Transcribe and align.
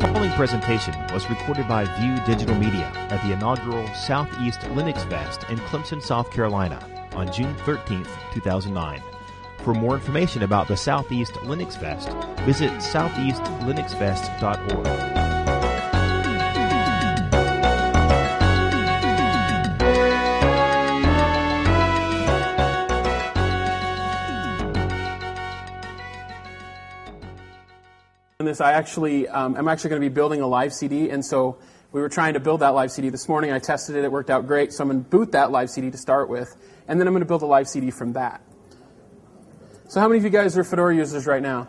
following 0.00 0.32
presentation 0.32 0.94
was 1.12 1.28
recorded 1.28 1.68
by 1.68 1.84
View 2.00 2.16
Digital 2.24 2.56
Media 2.56 2.90
at 3.10 3.22
the 3.22 3.32
inaugural 3.32 3.86
Southeast 3.94 4.60
Linux 4.60 5.06
Fest 5.10 5.44
in 5.50 5.58
Clemson, 5.58 6.00
South 6.02 6.30
Carolina 6.30 6.82
on 7.12 7.30
June 7.32 7.54
13, 7.66 8.06
2009. 8.32 9.02
For 9.58 9.74
more 9.74 9.94
information 9.94 10.42
about 10.42 10.68
the 10.68 10.76
Southeast 10.76 11.34
Linux 11.34 11.78
Fest, 11.78 12.08
visit 12.44 12.72
southeastlinuxfest.org. 12.72 15.29
I 28.64 28.72
actually, 28.72 29.28
um, 29.28 29.56
I'm 29.56 29.68
actually 29.68 29.90
going 29.90 30.02
to 30.02 30.08
be 30.08 30.14
building 30.14 30.40
a 30.40 30.46
live 30.46 30.72
CD, 30.72 31.10
and 31.10 31.24
so 31.24 31.58
we 31.92 32.00
were 32.00 32.08
trying 32.08 32.34
to 32.34 32.40
build 32.40 32.60
that 32.60 32.74
live 32.74 32.92
CD 32.92 33.08
this 33.08 33.28
morning. 33.28 33.52
I 33.52 33.58
tested 33.58 33.96
it; 33.96 34.04
it 34.04 34.12
worked 34.12 34.30
out 34.30 34.46
great. 34.46 34.72
So 34.72 34.82
I'm 34.82 34.90
going 34.90 35.04
to 35.04 35.08
boot 35.08 35.32
that 35.32 35.50
live 35.50 35.70
CD 35.70 35.90
to 35.90 35.98
start 35.98 36.28
with, 36.28 36.54
and 36.88 37.00
then 37.00 37.06
I'm 37.06 37.12
going 37.12 37.22
to 37.22 37.28
build 37.28 37.42
a 37.42 37.46
live 37.46 37.68
CD 37.68 37.90
from 37.90 38.12
that. 38.14 38.42
So 39.88 40.00
how 40.00 40.08
many 40.08 40.18
of 40.18 40.24
you 40.24 40.30
guys 40.30 40.56
are 40.56 40.64
Fedora 40.64 40.94
users 40.94 41.26
right 41.26 41.42
now? 41.42 41.68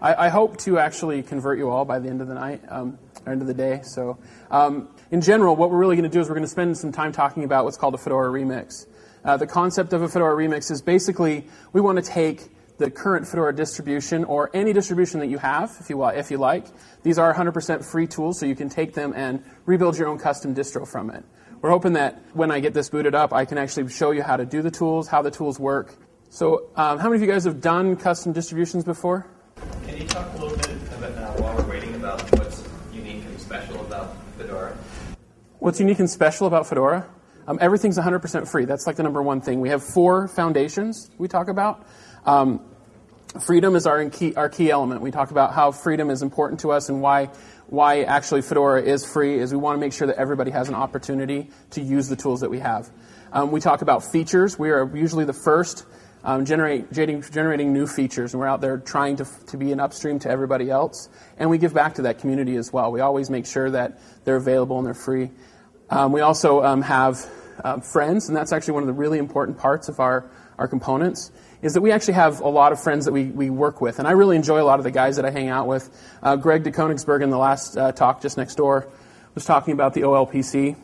I, 0.00 0.26
I 0.26 0.28
hope 0.28 0.56
to 0.58 0.78
actually 0.78 1.22
convert 1.22 1.58
you 1.58 1.70
all 1.70 1.84
by 1.84 1.98
the 1.98 2.08
end 2.08 2.20
of 2.20 2.28
the 2.28 2.34
night, 2.34 2.62
um, 2.68 2.98
or 3.24 3.32
end 3.32 3.40
of 3.40 3.46
the 3.46 3.54
day. 3.54 3.80
So 3.84 4.18
um, 4.50 4.88
in 5.10 5.20
general, 5.20 5.56
what 5.56 5.70
we're 5.70 5.78
really 5.78 5.96
going 5.96 6.10
to 6.10 6.12
do 6.12 6.20
is 6.20 6.28
we're 6.28 6.34
going 6.34 6.44
to 6.44 6.50
spend 6.50 6.76
some 6.76 6.92
time 6.92 7.12
talking 7.12 7.44
about 7.44 7.64
what's 7.64 7.76
called 7.76 7.94
a 7.94 7.98
Fedora 7.98 8.30
remix. 8.30 8.86
Uh, 9.24 9.36
the 9.36 9.46
concept 9.46 9.92
of 9.92 10.02
a 10.02 10.08
Fedora 10.08 10.36
remix 10.36 10.70
is 10.70 10.82
basically 10.82 11.46
we 11.72 11.80
want 11.80 11.96
to 11.96 12.02
take 12.02 12.48
the 12.78 12.90
current 12.90 13.26
Fedora 13.26 13.54
distribution 13.54 14.24
or 14.24 14.50
any 14.54 14.72
distribution 14.72 15.20
that 15.20 15.28
you 15.28 15.38
have, 15.38 15.76
if 15.80 15.88
you, 15.88 16.04
if 16.06 16.30
you 16.30 16.38
like. 16.38 16.66
These 17.02 17.18
are 17.18 17.32
100% 17.32 17.84
free 17.84 18.06
tools, 18.06 18.38
so 18.38 18.46
you 18.46 18.54
can 18.54 18.68
take 18.68 18.94
them 18.94 19.12
and 19.16 19.42
rebuild 19.64 19.96
your 19.98 20.08
own 20.08 20.18
custom 20.18 20.54
distro 20.54 20.86
from 20.86 21.10
it. 21.10 21.24
We're 21.62 21.70
hoping 21.70 21.94
that 21.94 22.22
when 22.34 22.50
I 22.50 22.60
get 22.60 22.74
this 22.74 22.90
booted 22.90 23.14
up, 23.14 23.32
I 23.32 23.44
can 23.44 23.58
actually 23.58 23.88
show 23.88 24.10
you 24.10 24.22
how 24.22 24.36
to 24.36 24.44
do 24.44 24.62
the 24.62 24.70
tools, 24.70 25.08
how 25.08 25.22
the 25.22 25.30
tools 25.30 25.58
work. 25.58 25.94
So, 26.28 26.70
um, 26.76 26.98
how 26.98 27.08
many 27.08 27.16
of 27.16 27.22
you 27.22 27.32
guys 27.32 27.44
have 27.44 27.60
done 27.60 27.96
custom 27.96 28.32
distributions 28.32 28.84
before? 28.84 29.26
Can 29.86 29.96
you 29.96 30.06
talk 30.06 30.32
a 30.34 30.38
little 30.38 30.56
bit 30.56 30.70
about 30.92 31.14
now, 31.14 31.42
while 31.42 31.56
we're 31.56 31.70
waiting, 31.70 31.94
about 31.94 32.20
what's 32.38 32.62
unique 32.92 33.24
and 33.24 33.40
special 33.40 33.80
about 33.80 34.14
Fedora? 34.36 34.76
What's 35.60 35.80
unique 35.80 35.98
and 35.98 36.10
special 36.10 36.46
about 36.46 36.66
Fedora? 36.66 37.08
Um, 37.48 37.58
everything's 37.60 37.98
100% 37.98 38.48
free. 38.48 38.64
That's 38.64 38.86
like 38.86 38.96
the 38.96 39.02
number 39.02 39.22
one 39.22 39.40
thing. 39.40 39.60
We 39.60 39.68
have 39.70 39.82
four 39.82 40.28
foundations 40.28 41.10
we 41.16 41.28
talk 41.28 41.48
about. 41.48 41.86
Um, 42.24 42.60
freedom 43.42 43.76
is 43.76 43.86
our 43.86 44.08
key, 44.10 44.34
our 44.34 44.48
key 44.48 44.70
element. 44.70 45.00
We 45.00 45.10
talk 45.10 45.30
about 45.30 45.52
how 45.52 45.72
freedom 45.72 46.10
is 46.10 46.22
important 46.22 46.60
to 46.60 46.70
us 46.72 46.88
and 46.88 47.00
why 47.00 47.30
why 47.68 48.02
actually 48.02 48.42
Fedora 48.42 48.82
is 48.82 49.04
free 49.04 49.38
is 49.38 49.52
we 49.52 49.58
want 49.58 49.76
to 49.76 49.80
make 49.80 49.92
sure 49.92 50.06
that 50.06 50.16
everybody 50.16 50.52
has 50.52 50.68
an 50.68 50.74
opportunity 50.74 51.50
to 51.70 51.80
use 51.80 52.08
the 52.08 52.16
tools 52.16 52.40
that 52.40 52.50
we 52.50 52.60
have. 52.60 52.88
Um, 53.32 53.50
we 53.50 53.60
talk 53.60 53.82
about 53.82 54.04
features. 54.04 54.58
We 54.58 54.70
are 54.70 54.88
usually 54.96 55.24
the 55.24 55.32
first 55.32 55.84
um, 56.22 56.44
generating 56.44 57.72
new 57.72 57.86
features, 57.86 58.34
and 58.34 58.40
we're 58.40 58.46
out 58.46 58.60
there 58.60 58.78
trying 58.78 59.16
to, 59.16 59.26
to 59.48 59.56
be 59.56 59.72
an 59.72 59.80
upstream 59.80 60.18
to 60.20 60.30
everybody 60.30 60.70
else. 60.70 61.08
And 61.38 61.50
we 61.50 61.58
give 61.58 61.74
back 61.74 61.94
to 61.94 62.02
that 62.02 62.18
community 62.18 62.56
as 62.56 62.72
well. 62.72 62.92
We 62.92 63.00
always 63.00 63.30
make 63.30 63.46
sure 63.46 63.70
that 63.70 64.00
they're 64.24 64.36
available 64.36 64.78
and 64.78 64.86
they're 64.86 64.94
free. 64.94 65.30
Um, 65.90 66.12
we 66.12 66.20
also 66.20 66.64
um, 66.64 66.82
have 66.82 67.24
uh, 67.62 67.80
friends, 67.80 68.28
and 68.28 68.36
that's 68.36 68.52
actually 68.52 68.74
one 68.74 68.82
of 68.82 68.88
the 68.88 68.92
really 68.92 69.18
important 69.18 69.58
parts 69.58 69.88
of 69.88 70.00
our, 70.00 70.30
our 70.58 70.66
components 70.68 71.30
is 71.66 71.74
that 71.74 71.80
we 71.80 71.90
actually 71.90 72.14
have 72.14 72.40
a 72.40 72.48
lot 72.48 72.70
of 72.70 72.80
friends 72.80 73.06
that 73.06 73.12
we, 73.12 73.24
we 73.24 73.50
work 73.50 73.80
with. 73.80 73.98
And 73.98 74.06
I 74.06 74.12
really 74.12 74.36
enjoy 74.36 74.62
a 74.62 74.64
lot 74.64 74.78
of 74.78 74.84
the 74.84 74.92
guys 74.92 75.16
that 75.16 75.24
I 75.24 75.30
hang 75.30 75.48
out 75.48 75.66
with. 75.66 75.90
Uh, 76.22 76.36
Greg 76.36 76.62
DeKoenigsberg 76.62 77.24
in 77.24 77.30
the 77.30 77.38
last 77.38 77.76
uh, 77.76 77.90
talk 77.90 78.22
just 78.22 78.36
next 78.36 78.54
door 78.54 78.86
was 79.34 79.44
talking 79.44 79.74
about 79.74 79.92
the 79.92 80.02
OLPC. 80.02 80.76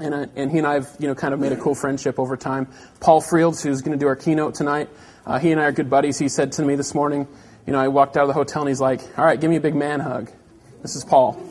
And, 0.00 0.14
uh, 0.14 0.26
and 0.34 0.50
he 0.50 0.58
and 0.58 0.66
I 0.66 0.74
have 0.74 0.96
you 0.98 1.08
know, 1.08 1.14
kind 1.14 1.34
of 1.34 1.40
made 1.40 1.52
a 1.52 1.56
cool 1.56 1.74
friendship 1.74 2.18
over 2.18 2.38
time. 2.38 2.68
Paul 3.00 3.20
Frields, 3.20 3.62
who's 3.62 3.82
going 3.82 3.98
to 3.98 4.02
do 4.02 4.08
our 4.08 4.16
keynote 4.16 4.54
tonight, 4.54 4.88
uh, 5.26 5.38
he 5.38 5.52
and 5.52 5.60
I 5.60 5.64
are 5.64 5.72
good 5.72 5.90
buddies. 5.90 6.18
He 6.18 6.30
said 6.30 6.52
to 6.52 6.62
me 6.62 6.74
this 6.74 6.94
morning, 6.94 7.28
you 7.66 7.74
know, 7.74 7.78
I 7.78 7.88
walked 7.88 8.16
out 8.16 8.22
of 8.22 8.28
the 8.28 8.34
hotel 8.34 8.62
and 8.62 8.70
he's 8.70 8.80
like, 8.80 9.02
all 9.18 9.26
right, 9.26 9.38
give 9.38 9.50
me 9.50 9.56
a 9.56 9.60
big 9.60 9.74
man 9.74 10.00
hug. 10.00 10.32
This 10.80 10.96
is 10.96 11.04
Paul. 11.04 11.47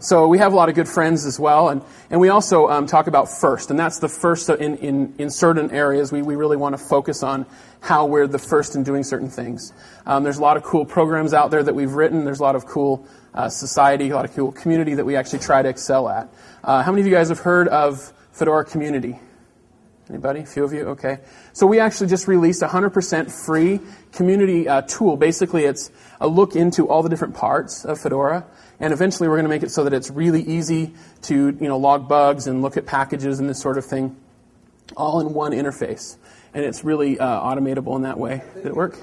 So 0.00 0.28
we 0.28 0.38
have 0.38 0.52
a 0.52 0.56
lot 0.56 0.68
of 0.68 0.74
good 0.74 0.88
friends 0.88 1.26
as 1.26 1.38
well, 1.40 1.68
and, 1.68 1.82
and 2.10 2.20
we 2.20 2.28
also 2.28 2.68
um, 2.68 2.86
talk 2.86 3.06
about 3.06 3.28
first, 3.28 3.70
and 3.70 3.78
that's 3.78 3.98
the 3.98 4.08
first 4.08 4.48
in, 4.48 4.76
in, 4.76 5.14
in 5.18 5.30
certain 5.30 5.70
areas. 5.70 6.12
We, 6.12 6.22
we 6.22 6.36
really 6.36 6.56
want 6.56 6.78
to 6.78 6.82
focus 6.82 7.22
on 7.22 7.46
how 7.80 8.06
we're 8.06 8.26
the 8.26 8.38
first 8.38 8.76
in 8.76 8.82
doing 8.82 9.02
certain 9.02 9.30
things. 9.30 9.72
Um, 10.06 10.22
there's 10.24 10.38
a 10.38 10.42
lot 10.42 10.56
of 10.56 10.62
cool 10.62 10.84
programs 10.84 11.34
out 11.34 11.50
there 11.50 11.62
that 11.62 11.74
we've 11.74 11.92
written. 11.92 12.24
There's 12.24 12.40
a 12.40 12.42
lot 12.42 12.56
of 12.56 12.66
cool 12.66 13.06
uh, 13.34 13.48
society, 13.48 14.10
a 14.10 14.14
lot 14.14 14.24
of 14.24 14.34
cool 14.34 14.52
community 14.52 14.94
that 14.94 15.04
we 15.04 15.16
actually 15.16 15.40
try 15.40 15.62
to 15.62 15.68
excel 15.68 16.08
at. 16.08 16.28
Uh, 16.64 16.82
how 16.82 16.92
many 16.92 17.02
of 17.02 17.06
you 17.06 17.12
guys 17.12 17.28
have 17.28 17.40
heard 17.40 17.68
of 17.68 18.12
Fedora 18.32 18.64
Community? 18.64 19.18
Anybody? 20.08 20.40
A 20.40 20.46
few 20.46 20.64
of 20.64 20.72
you? 20.72 20.88
Okay. 20.88 21.18
So 21.52 21.66
we 21.66 21.80
actually 21.80 22.08
just 22.08 22.28
released 22.28 22.62
a 22.62 22.68
100% 22.68 23.30
free 23.30 23.80
community 24.12 24.66
uh, 24.66 24.82
tool. 24.82 25.16
Basically, 25.16 25.64
it's 25.64 25.90
a 26.20 26.26
look 26.26 26.56
into 26.56 26.88
all 26.88 27.02
the 27.02 27.10
different 27.10 27.34
parts 27.34 27.84
of 27.84 28.00
Fedora. 28.00 28.46
And 28.80 28.92
eventually 28.92 29.28
we're 29.28 29.36
going 29.36 29.44
to 29.44 29.50
make 29.50 29.62
it 29.62 29.70
so 29.70 29.84
that 29.84 29.92
it's 29.92 30.10
really 30.10 30.42
easy 30.42 30.94
to 31.22 31.56
you 31.60 31.68
know, 31.68 31.76
log 31.76 32.08
bugs 32.08 32.46
and 32.46 32.62
look 32.62 32.76
at 32.76 32.86
packages 32.86 33.38
and 33.38 33.48
this 33.48 33.60
sort 33.60 33.76
of 33.76 33.84
thing 33.84 34.16
all 34.96 35.20
in 35.20 35.34
one 35.34 35.52
interface. 35.52 36.16
And 36.54 36.64
it's 36.64 36.84
really 36.84 37.18
uh, 37.18 37.26
automatable 37.26 37.94
in 37.96 38.02
that 38.02 38.18
way. 38.18 38.42
Did 38.54 38.66
it 38.66 38.74
work? 38.74 38.94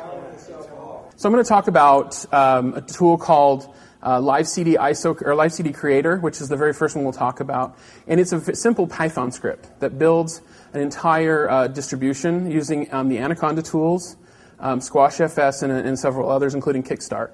So 1.17 1.29
I'm 1.29 1.33
going 1.33 1.43
to 1.43 1.47
talk 1.47 1.67
about 1.67 2.33
um, 2.33 2.73
a 2.73 2.81
tool 2.81 3.17
called 3.17 3.73
uh, 4.05 4.19
Live 4.19 4.47
CD 4.47 4.75
ISO 4.75 5.19
or 5.22 5.35
Live 5.35 5.53
CD 5.53 5.72
Creator, 5.72 6.17
which 6.17 6.41
is 6.41 6.49
the 6.49 6.57
very 6.57 6.73
first 6.73 6.95
one 6.95 7.03
we'll 7.03 7.13
talk 7.13 7.39
about. 7.39 7.77
And 8.07 8.19
it's 8.19 8.31
a 8.31 8.55
simple 8.55 8.87
Python 8.87 9.31
script 9.31 9.79
that 9.79 9.97
builds 9.97 10.41
an 10.75 10.81
entire 10.81 11.49
uh, 11.49 11.67
distribution 11.67 12.51
using 12.51 12.93
um, 12.93 13.09
the 13.09 13.17
Anaconda 13.17 13.61
tools, 13.61 14.17
um, 14.59 14.81
Squash 14.81 15.19
FS, 15.19 15.61
and, 15.61 15.71
and 15.71 15.97
several 15.97 16.29
others, 16.29 16.53
including 16.53 16.83
Kickstart. 16.83 17.31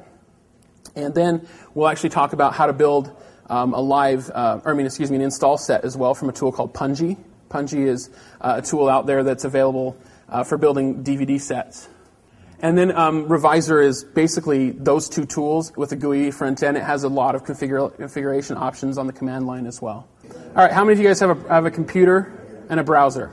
And 0.96 1.14
then 1.14 1.48
we'll 1.74 1.88
actually 1.88 2.10
talk 2.10 2.34
about 2.34 2.54
how 2.54 2.68
to 2.68 2.74
build 2.74 3.16
um, 3.50 3.74
a 3.74 3.80
live, 3.80 4.30
uh, 4.34 4.62
or 4.64 4.72
I 4.72 4.76
mean, 4.76 4.86
excuse 4.86 5.10
me, 5.10 5.18
an 5.18 5.24
install 5.24 5.58
set 5.58 5.84
as 5.84 5.98
well 5.98 6.14
from 6.14 6.30
a 6.30 6.34
tool 6.34 6.52
called 6.52 6.74
Pungi. 6.74 7.18
Pungi 7.50 7.88
is 7.88 8.10
uh, 8.40 8.56
a 8.58 8.62
tool 8.62 8.88
out 8.88 9.08
there 9.08 9.24
that's 9.24 9.44
available 9.44 9.98
uh, 10.30 10.44
for 10.44 10.58
building 10.58 11.04
DVD 11.04 11.40
sets. 11.40 11.90
And 12.60 12.78
then 12.78 12.96
um, 12.96 13.28
Revisor 13.28 13.84
is 13.84 14.04
basically 14.04 14.70
those 14.70 15.10
two 15.10 15.26
tools 15.26 15.76
with 15.76 15.92
a 15.94 15.96
GUI 15.96 16.30
front 16.30 16.62
end. 16.62 16.78
It 16.78 16.84
has 16.84 17.04
a 17.04 17.10
lot 17.10 17.34
of 17.34 17.44
configura- 17.44 17.96
configuration 17.96 18.56
options 18.56 19.00
on 19.00 19.08
the 19.08 19.14
command 19.14 19.48
line 19.48 19.66
as 19.66 19.82
well. 19.82 20.08
All 20.56 20.64
right, 20.64 20.72
how 20.72 20.84
many 20.84 20.94
of 20.94 21.00
you 21.00 21.08
guys 21.08 21.20
have 21.22 21.46
a, 21.46 21.50
have 21.50 21.66
a 21.66 21.72
computer 21.72 22.41
and 22.70 22.80
a 22.80 22.84
browser? 22.84 23.32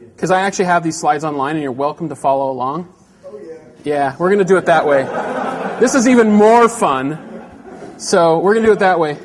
Because 0.00 0.30
I 0.30 0.42
actually 0.42 0.66
have 0.66 0.82
these 0.82 0.98
slides 0.98 1.24
online, 1.24 1.56
and 1.56 1.62
you're 1.62 1.72
welcome 1.72 2.08
to 2.08 2.16
follow 2.16 2.50
along. 2.50 2.92
Oh 3.24 3.40
Yeah, 3.84 4.16
we're 4.18 4.28
going 4.28 4.40
to 4.40 4.44
do 4.44 4.56
it 4.56 4.66
that 4.66 4.86
way. 4.86 5.04
This 5.80 5.94
is 5.94 6.08
even 6.08 6.30
more 6.30 6.68
fun. 6.68 7.18
So 7.98 8.38
we're 8.38 8.54
going 8.54 8.64
to 8.64 8.70
do 8.70 8.72
it 8.72 8.80
that 8.80 8.98
way. 8.98 9.18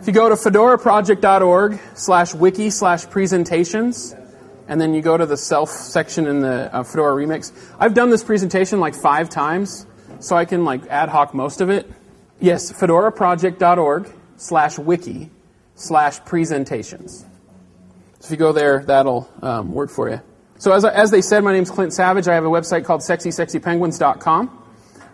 If 0.00 0.08
you 0.08 0.12
go 0.12 0.28
to 0.28 0.34
fedoraproject.org 0.34 1.80
slash 1.94 2.34
wiki 2.34 2.70
slash 2.70 3.08
presentations, 3.08 4.14
and 4.68 4.80
then 4.80 4.94
you 4.94 5.02
go 5.02 5.16
to 5.16 5.26
the 5.26 5.36
SELF 5.36 5.68
section 5.68 6.26
in 6.26 6.40
the 6.40 6.74
uh, 6.74 6.82
Fedora 6.82 7.14
Remix. 7.14 7.52
I've 7.78 7.94
done 7.94 8.10
this 8.10 8.24
presentation 8.24 8.80
like 8.80 8.94
five 8.94 9.28
times, 9.28 9.86
so 10.20 10.36
I 10.36 10.44
can 10.44 10.64
like 10.64 10.86
ad 10.88 11.08
hoc 11.08 11.34
most 11.34 11.60
of 11.60 11.70
it. 11.70 11.90
Yes, 12.40 12.72
fedoraproject.org 12.72 14.12
slash 14.36 14.78
wiki 14.78 15.30
slash 15.74 16.24
presentations. 16.24 17.24
So 18.24 18.28
if 18.28 18.30
you 18.30 18.36
go 18.38 18.52
there, 18.52 18.82
that'll 18.82 19.28
um, 19.42 19.74
work 19.74 19.90
for 19.90 20.08
you. 20.08 20.18
So 20.56 20.72
as, 20.72 20.86
as 20.86 21.10
they 21.10 21.20
said, 21.20 21.44
my 21.44 21.52
name 21.52 21.64
is 21.64 21.70
Clint 21.70 21.92
Savage. 21.92 22.26
I 22.26 22.32
have 22.32 22.46
a 22.46 22.48
website 22.48 22.86
called 22.86 23.02
sexysexypenguins.com. 23.02 24.64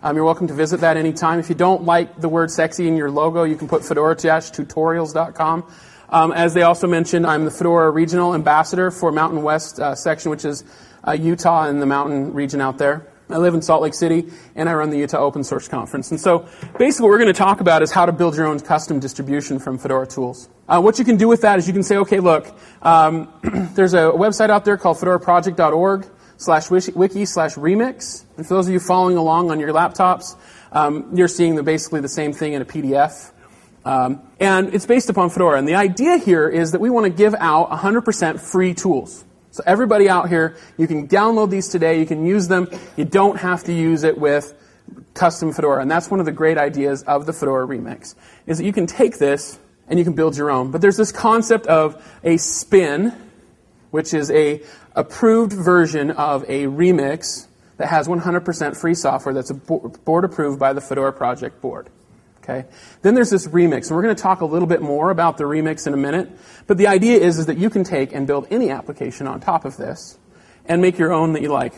Um, 0.01 0.15
you're 0.15 0.23
welcome 0.23 0.47
to 0.47 0.53
visit 0.53 0.79
that 0.79 0.95
anytime. 0.95 1.37
If 1.37 1.49
you 1.49 1.55
don't 1.55 1.83
like 1.83 2.21
the 2.21 2.29
word 2.29 2.51
sexy 2.51 2.87
in 2.87 2.95
your 2.95 3.11
logo, 3.11 3.43
you 3.43 3.57
can 3.57 3.67
put 3.67 3.83
fedora-tutorials.com. 3.83 5.73
Um, 6.07 6.31
as 6.31 6.53
they 6.53 6.61
also 6.61 6.87
mentioned, 6.87 7.27
I'm 7.27 7.43
the 7.43 7.51
Fedora 7.51 7.91
Regional 7.91 8.33
Ambassador 8.33 8.91
for 8.91 9.11
Mountain 9.11 9.43
West 9.43 9.81
uh, 9.81 9.93
section, 9.93 10.31
which 10.31 10.45
is 10.45 10.63
uh, 11.05 11.11
Utah 11.11 11.67
and 11.67 11.81
the 11.81 11.85
mountain 11.85 12.31
region 12.31 12.61
out 12.61 12.77
there. 12.77 13.10
I 13.33 13.37
live 13.37 13.53
in 13.53 13.61
Salt 13.61 13.81
Lake 13.81 13.93
City, 13.93 14.29
and 14.55 14.67
I 14.67 14.73
run 14.73 14.89
the 14.89 14.97
Utah 14.97 15.19
Open 15.19 15.43
Source 15.43 15.67
Conference. 15.67 16.11
And 16.11 16.19
so, 16.19 16.47
basically, 16.77 17.03
what 17.03 17.09
we're 17.09 17.19
going 17.19 17.33
to 17.33 17.33
talk 17.33 17.61
about 17.61 17.81
is 17.81 17.91
how 17.91 18.05
to 18.05 18.11
build 18.11 18.35
your 18.35 18.47
own 18.47 18.59
custom 18.59 18.99
distribution 18.99 19.59
from 19.59 19.77
Fedora 19.77 20.07
tools. 20.07 20.49
Uh, 20.67 20.81
what 20.81 20.99
you 20.99 21.05
can 21.05 21.17
do 21.17 21.27
with 21.27 21.41
that 21.41 21.59
is 21.59 21.67
you 21.67 21.73
can 21.73 21.83
say, 21.83 21.97
okay, 21.97 22.19
look, 22.19 22.53
um, 22.81 23.31
there's 23.73 23.93
a 23.93 24.11
website 24.11 24.49
out 24.49 24.65
there 24.65 24.77
called 24.77 24.97
fedoraproject.org 24.97 26.07
slash 26.37 26.69
wiki 26.69 27.25
slash 27.25 27.55
remix. 27.55 28.25
And 28.37 28.47
for 28.47 28.55
those 28.55 28.67
of 28.67 28.73
you 28.73 28.79
following 28.79 29.17
along 29.17 29.51
on 29.51 29.59
your 29.59 29.71
laptops, 29.73 30.35
um, 30.71 31.09
you're 31.13 31.27
seeing 31.27 31.55
the, 31.55 31.63
basically 31.63 32.01
the 32.01 32.09
same 32.09 32.33
thing 32.33 32.53
in 32.53 32.61
a 32.61 32.65
PDF. 32.65 33.31
Um, 33.83 34.21
and 34.39 34.73
it's 34.73 34.85
based 34.85 35.09
upon 35.09 35.29
Fedora. 35.29 35.57
And 35.57 35.67
the 35.67 35.75
idea 35.75 36.17
here 36.17 36.47
is 36.47 36.71
that 36.71 36.81
we 36.81 36.89
want 36.89 37.05
to 37.05 37.09
give 37.09 37.35
out 37.35 37.69
100% 37.69 38.39
free 38.39 38.73
tools. 38.73 39.23
So 39.51 39.63
everybody 39.65 40.07
out 40.07 40.29
here, 40.29 40.55
you 40.77 40.87
can 40.87 41.07
download 41.07 41.49
these 41.49 41.67
today. 41.67 41.99
You 41.99 42.05
can 42.05 42.25
use 42.25 42.47
them. 42.47 42.69
You 42.95 43.05
don't 43.05 43.37
have 43.37 43.65
to 43.65 43.73
use 43.73 44.03
it 44.03 44.17
with 44.17 44.53
custom 45.13 45.51
Fedora. 45.51 45.81
And 45.81 45.91
that's 45.91 46.09
one 46.09 46.19
of 46.19 46.25
the 46.25 46.31
great 46.31 46.57
ideas 46.57 47.03
of 47.03 47.25
the 47.25 47.33
Fedora 47.33 47.67
remix, 47.67 48.15
is 48.47 48.57
that 48.57 48.65
you 48.65 48.73
can 48.73 48.87
take 48.87 49.17
this 49.17 49.59
and 49.87 49.99
you 49.99 50.05
can 50.05 50.13
build 50.13 50.37
your 50.37 50.49
own. 50.49 50.71
But 50.71 50.79
there's 50.81 50.97
this 50.97 51.11
concept 51.11 51.67
of 51.67 52.01
a 52.23 52.37
spin, 52.37 53.13
which 53.91 54.13
is 54.13 54.31
a 54.31 54.61
approved 54.95 55.51
version 55.51 56.11
of 56.11 56.43
a 56.43 56.65
remix 56.65 57.47
that 57.75 57.87
has 57.87 58.07
100% 58.07 58.77
free 58.77 58.93
software 58.93 59.33
that's 59.33 59.51
board 59.51 60.23
approved 60.23 60.59
by 60.59 60.71
the 60.71 60.81
Fedora 60.81 61.11
project 61.11 61.61
board. 61.61 61.89
Okay. 62.43 62.65
Then 63.03 63.13
there's 63.13 63.29
this 63.29 63.47
remix, 63.47 63.87
and 63.87 63.95
we're 63.95 64.01
going 64.01 64.15
to 64.15 64.21
talk 64.21 64.41
a 64.41 64.45
little 64.45 64.67
bit 64.67 64.81
more 64.81 65.11
about 65.11 65.37
the 65.37 65.43
remix 65.43 65.85
in 65.85 65.93
a 65.93 65.97
minute. 65.97 66.29
But 66.65 66.77
the 66.77 66.87
idea 66.87 67.19
is, 67.19 67.37
is 67.37 67.45
that 67.45 67.57
you 67.57 67.69
can 67.69 67.83
take 67.83 68.13
and 68.13 68.25
build 68.25 68.47
any 68.49 68.71
application 68.71 69.27
on 69.27 69.39
top 69.39 69.63
of 69.63 69.77
this 69.77 70.17
and 70.65 70.81
make 70.81 70.97
your 70.97 71.13
own 71.13 71.33
that 71.33 71.43
you 71.43 71.49
like. 71.49 71.73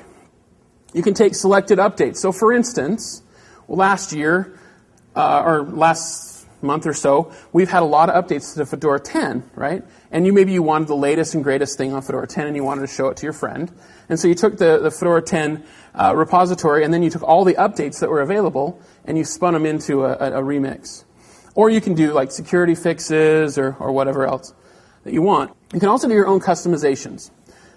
You 0.94 1.04
can 1.04 1.14
take 1.14 1.36
selected 1.36 1.80
updates. 1.80 2.18
So, 2.18 2.32
for 2.32 2.54
instance, 2.54 3.24
last 3.68 4.14
year, 4.14 4.58
uh, 5.16 5.44
or 5.46 5.64
last 5.64 6.48
month 6.62 6.88
or 6.88 6.94
so, 6.94 7.34
we've 7.52 7.70
had 7.70 7.84
a 7.84 7.86
lot 7.86 8.10
of 8.10 8.24
updates 8.24 8.56
to 8.56 8.66
Fedora 8.66 9.02
10, 9.02 9.44
right? 9.56 9.84
And 10.14 10.28
you 10.28 10.32
maybe 10.32 10.54
you 10.54 10.62
wanted 10.62 10.88
the 10.88 10.96
latest 10.96 11.34
and 11.34 11.44
greatest 11.44 11.76
thing 11.76 11.92
on 11.92 12.04
Fedora 12.04 12.28
10 12.28 12.46
and 12.46 12.56
you 12.56 12.64
wanted 12.64 12.82
to 12.82 12.88
show 12.88 13.08
it 13.08 13.18
to 13.18 13.26
your 13.26 13.34
friend. 13.34 13.72
And 14.08 14.20
so 14.20 14.28
you 14.28 14.36
took 14.36 14.60
the, 14.60 14.78
the 14.78 14.92
Fedora 14.92 15.24
10 15.24 15.64
uh, 15.96 16.14
repository 16.16 16.86
and 16.86 16.94
then 16.94 17.02
you 17.02 17.10
took 17.10 17.24
all 17.24 17.44
the 17.44 17.56
updates 17.56 18.00
that 18.00 18.12
were 18.12 18.22
available 18.22 18.80
and 19.06 19.18
you 19.18 19.26
spun 19.26 19.56
them 19.56 19.66
into 19.66 20.06
a, 20.06 20.12
a, 20.12 20.40
a 20.40 20.44
remix. 20.44 21.04
Or 21.56 21.72
you 21.72 21.82
can 21.82 21.96
do 21.96 22.14
like 22.14 22.32
security 22.32 22.76
fixes 22.76 23.58
or, 23.58 23.76
or 23.80 23.92
whatever 23.92 24.28
else 24.28 24.54
that 25.04 25.14
you 25.14 25.24
want. 25.24 25.52
You 25.74 25.80
can 25.80 25.90
also 25.90 26.08
do 26.08 26.14
your 26.14 26.28
own 26.28 26.40
customizations. 26.40 27.32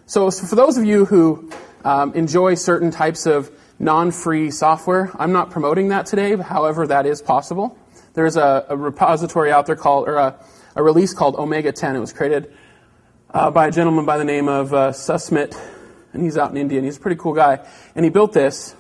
So, 0.05 0.29
so 0.29 0.47
for 0.47 0.57
those 0.57 0.77
of 0.77 0.85
you 0.85 1.07
who 1.07 1.51
um, 1.87 2.13
enjoy 2.13 2.57
certain 2.57 2.91
types 2.91 3.25
of 3.25 3.51
non-free 3.79 4.51
software, 4.51 5.11
I'm 5.19 5.33
not 5.33 5.51
promoting 5.51 5.89
that 5.89 6.05
today. 6.05 6.37
However, 6.37 6.87
that 6.87 7.07
is 7.07 7.23
possible. 7.23 7.79
There's 8.13 8.37
a, 8.37 8.67
a 8.69 8.77
repository 8.77 9.51
out 9.51 9.65
there 9.65 9.77
called, 9.77 10.07
or 10.07 10.17
a, 10.17 10.39
a, 10.77 10.83
release 10.83 11.15
called 11.15 11.37
Omega 11.37 11.73
10. 11.73 11.97
It 11.97 12.01
was 12.01 12.13
created 12.13 12.53
uh, 13.31 13.51
by 13.51 13.69
a 13.69 13.71
gentleman 13.71 14.05
by 14.05 14.19
the 14.19 14.25
name 14.25 14.49
of 14.49 14.73
uh, 14.73 14.93
Susmit, 14.93 15.57
and 16.13 16.23
he's 16.23 16.37
out 16.37 16.51
in 16.51 16.57
India, 16.57 16.79
and 16.79 16.85
he's 16.85 16.97
a 16.97 17.01
pretty 17.01 17.21
cool 17.21 17.33
guy. 17.33 17.67
And 17.95 18.05
he 18.05 18.11
built 18.11 18.33
this 18.33 18.75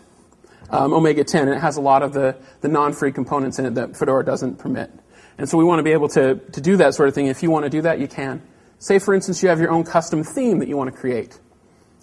um, 0.71 0.93
Omega 0.93 1.25
10, 1.25 1.49
and 1.49 1.57
it 1.57 1.61
has 1.61 1.77
a 1.77 1.81
lot 1.81 2.03
of 2.03 2.13
the, 2.13 2.37
the 2.61 2.69
non-free 2.69 3.13
components 3.13 3.59
in 3.59 3.67
it 3.67 3.75
that 3.75 3.97
Fedora 3.97 4.25
doesn't 4.25 4.59
permit. 4.59 4.91
And 5.39 5.49
so 5.49 5.59
we 5.59 5.65
want 5.65 5.81
to 5.81 5.83
be 5.83 5.93
able 5.93 6.09
to, 6.11 6.37
to 6.37 6.61
do 6.61 6.77
that 6.77 6.95
sort 6.95 7.09
of 7.09 7.15
thing. 7.15 7.27
If 7.27 7.43
you 7.43 7.51
want 7.51 7.65
to 7.65 7.71
do 7.71 7.83
that, 7.83 7.99
you 7.99 8.09
can. 8.09 8.43
Say, 8.79 8.99
for 8.99 9.15
instance, 9.15 9.43
you 9.43 9.49
have 9.49 9.61
your 9.61 9.71
own 9.71 9.85
custom 9.85 10.23
theme 10.23 10.59
that 10.61 10.69
you 10.69 10.77
want 10.77 10.93
to 10.93 10.99
create. 10.99 11.39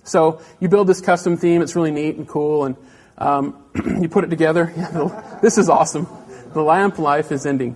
So 0.03 0.41
you 0.59 0.67
build 0.67 0.87
this 0.87 1.01
custom 1.01 1.37
theme. 1.37 1.61
It's 1.61 1.75
really 1.75 1.91
neat 1.91 2.17
and 2.17 2.27
cool, 2.27 2.65
and 2.65 2.75
um, 3.17 3.63
you 4.01 4.09
put 4.09 4.23
it 4.23 4.29
together. 4.29 4.73
This 5.41 5.57
is 5.57 5.67
awesome. 5.67 6.07
The 6.53 6.61
lamp 6.61 6.99
life 6.99 7.31
is 7.33 7.45
ending. 7.45 7.75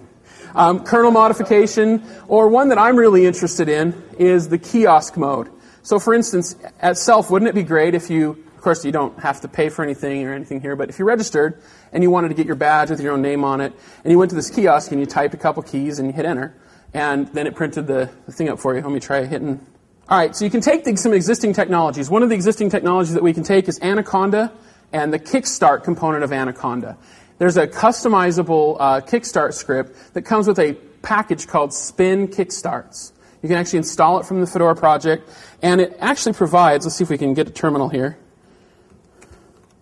Um, 0.57 0.83
kernel 0.83 1.11
modification, 1.11 2.03
or 2.27 2.47
one 2.47 2.69
that 2.69 2.77
I'm 2.77 2.97
really 2.97 3.25
interested 3.25 3.69
in, 3.69 3.93
is 4.17 4.49
the 4.49 4.57
kiosk 4.57 5.15
mode. 5.15 5.49
So, 5.83 5.99
for 5.99 6.13
instance, 6.13 6.55
at 6.79 6.97
SELF, 6.97 7.29
wouldn't 7.29 7.47
it 7.47 7.55
be 7.55 7.63
great 7.63 7.93
if 7.93 8.09
you 8.09 8.43
of 8.57 8.63
course, 8.63 8.83
you 8.83 8.91
don't 8.91 9.19
have 9.19 9.41
to 9.41 9.47
pay 9.47 9.69
for 9.69 9.83
anything 9.83 10.25
or 10.25 10.33
anything 10.33 10.59
here, 10.61 10.75
but 10.75 10.89
if 10.89 10.97
you 10.97 11.05
registered 11.05 11.61
and 11.93 12.01
you 12.01 12.09
wanted 12.09 12.29
to 12.29 12.33
get 12.33 12.47
your 12.47 12.55
badge 12.55 12.89
with 12.89 12.99
your 12.99 13.13
own 13.13 13.21
name 13.21 13.43
on 13.43 13.61
it, 13.61 13.71
and 14.03 14.11
you 14.11 14.17
went 14.17 14.31
to 14.31 14.35
this 14.35 14.49
kiosk 14.49 14.91
and 14.91 14.99
you 14.99 15.05
typed 15.05 15.35
a 15.35 15.37
couple 15.37 15.61
keys 15.61 15.99
and 15.99 16.07
you 16.07 16.13
hit 16.13 16.25
enter, 16.25 16.55
and 16.91 17.27
then 17.27 17.45
it 17.45 17.53
printed 17.53 17.85
the, 17.85 18.09
the 18.25 18.31
thing 18.31 18.49
up 18.49 18.57
for 18.57 18.75
you. 18.75 18.81
Let 18.81 18.91
me 18.91 18.99
try 18.99 19.23
hitting. 19.25 19.63
All 20.09 20.17
right, 20.17 20.35
so 20.35 20.43
you 20.43 20.49
can 20.49 20.61
take 20.61 20.85
the, 20.85 20.97
some 20.97 21.13
existing 21.13 21.53
technologies. 21.53 22.09
One 22.09 22.23
of 22.23 22.29
the 22.29 22.35
existing 22.35 22.71
technologies 22.71 23.13
that 23.13 23.21
we 23.21 23.31
can 23.31 23.43
take 23.43 23.67
is 23.67 23.79
Anaconda 23.79 24.51
and 24.91 25.13
the 25.13 25.19
Kickstart 25.19 25.83
component 25.83 26.23
of 26.23 26.33
Anaconda. 26.33 26.97
There's 27.37 27.57
a 27.57 27.67
customizable 27.67 28.77
uh, 28.79 29.01
Kickstart 29.01 29.53
script 29.53 30.13
that 30.13 30.23
comes 30.23 30.47
with 30.47 30.59
a 30.59 30.73
package 31.01 31.47
called 31.47 31.73
Spin 31.73 32.27
Kickstarts. 32.27 33.11
You 33.41 33.49
can 33.49 33.57
actually 33.57 33.77
install 33.77 34.19
it 34.19 34.25
from 34.25 34.41
the 34.41 34.47
Fedora 34.47 34.75
project, 34.75 35.29
and 35.61 35.79
it 35.79 35.95
actually 35.99 36.33
provides, 36.33 36.85
let's 36.85 36.95
see 36.95 37.03
if 37.03 37.09
we 37.09 37.17
can 37.17 37.33
get 37.33 37.47
a 37.47 37.51
terminal 37.51 37.89
here. 37.89 38.17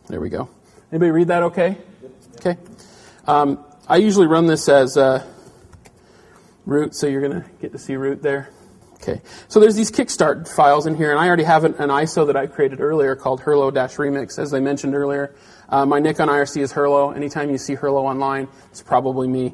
There 0.08 0.20
we 0.20 0.30
go. 0.30 0.50
Anybody 0.92 1.12
read 1.12 1.28
that 1.30 1.44
okay? 1.44 1.78
Okay. 2.36 2.58
Um, 3.26 3.64
I 3.88 3.98
usually 3.98 4.28
run 4.28 4.46
this 4.46 4.68
as 4.68 4.98
uh, 4.98 5.26
root, 6.66 6.94
so 6.96 7.08
you're 7.08 7.22
going 7.22 7.42
to 7.42 7.50
get 7.62 7.72
to 7.72 7.80
see 7.80 7.96
root 7.96 8.22
there. 8.22 8.50
Okay. 8.96 9.22
So 9.48 9.60
there's 9.60 9.76
these 9.76 9.92
Kickstart 9.92 10.48
files 10.48 10.86
in 10.86 10.96
here, 10.96 11.12
and 11.12 11.20
I 11.20 11.28
already 11.28 11.44
have 11.44 11.64
an, 11.64 11.76
an 11.76 11.90
ISO 11.90 12.28
that 12.28 12.36
I 12.36 12.48
created 12.48 12.82
earlier 12.82 13.16
called 13.16 13.42
Herlo-Remix, 13.42 14.38
as 14.38 14.54
I 14.54 14.60
mentioned 14.60 14.96
earlier. 14.96 15.34
Uh, 15.70 15.86
my 15.86 16.00
nick 16.00 16.20
on 16.20 16.28
IRC 16.28 16.62
is 16.62 16.74
Herlo. 16.74 17.16
Anytime 17.16 17.50
you 17.50 17.58
see 17.58 17.76
Herlo 17.76 18.04
online, 18.04 18.48
it's 18.72 18.82
probably 18.82 19.28
me. 19.28 19.54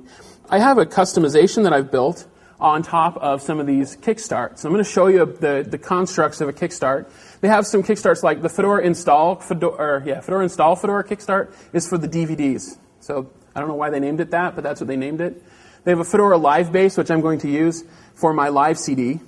I 0.50 0.60
have 0.60 0.78
a 0.78 0.86
customization 0.86 1.63
that 1.63 1.74
I've 1.74 1.92
built 1.92 2.28
on 2.60 2.84
top 2.84 3.18
of 3.18 3.42
some 3.42 3.60
of 3.60 3.66
these 3.66 3.96
kickstarts. 3.98 4.63
I'm 4.63 4.72
going 4.72 4.84
to 4.84 4.90
show 4.90 5.08
you 5.08 5.25
the, 5.25 5.66
the 5.68 5.78
constructs 5.80 6.42
of 6.42 6.50
a 6.50 6.54
kickstart. 6.54 7.10
They 7.42 7.48
have 7.48 7.66
some 7.66 7.81
kickstarts 7.81 8.22
like 8.22 8.42
the 8.42 8.50
Fedora 8.50 8.84
install, 8.84 9.38
Fedora, 9.38 9.74
or, 9.74 10.04
yeah, 10.06 10.22
Fedora 10.22 10.44
install 10.44 10.75
Fedora 10.75 11.04
kickstart 11.04 11.54
is 11.74 11.88
for 11.90 11.98
the 11.98 12.08
DVDs. 12.08 12.78
So 13.00 13.31
I 13.56 13.60
don't 13.60 13.68
know 13.68 13.75
why 13.75 13.90
they 13.90 14.00
named 14.00 14.22
it 14.22 14.31
that, 14.31 14.54
but 14.54 14.64
that's 14.64 14.80
what 14.80 14.88
they 14.88 14.98
named 14.98 15.22
it. 15.22 15.42
They 15.84 15.92
have 15.92 16.00
a 16.00 16.06
Fedora 16.06 16.38
live 16.38 16.72
base, 16.72 16.98
which 16.98 17.10
I'm 17.10 17.22
going 17.22 17.40
to 17.40 17.50
use 17.50 17.84
for 18.14 18.31
my 18.34 18.50
live 18.50 18.78
CD. 18.78 19.19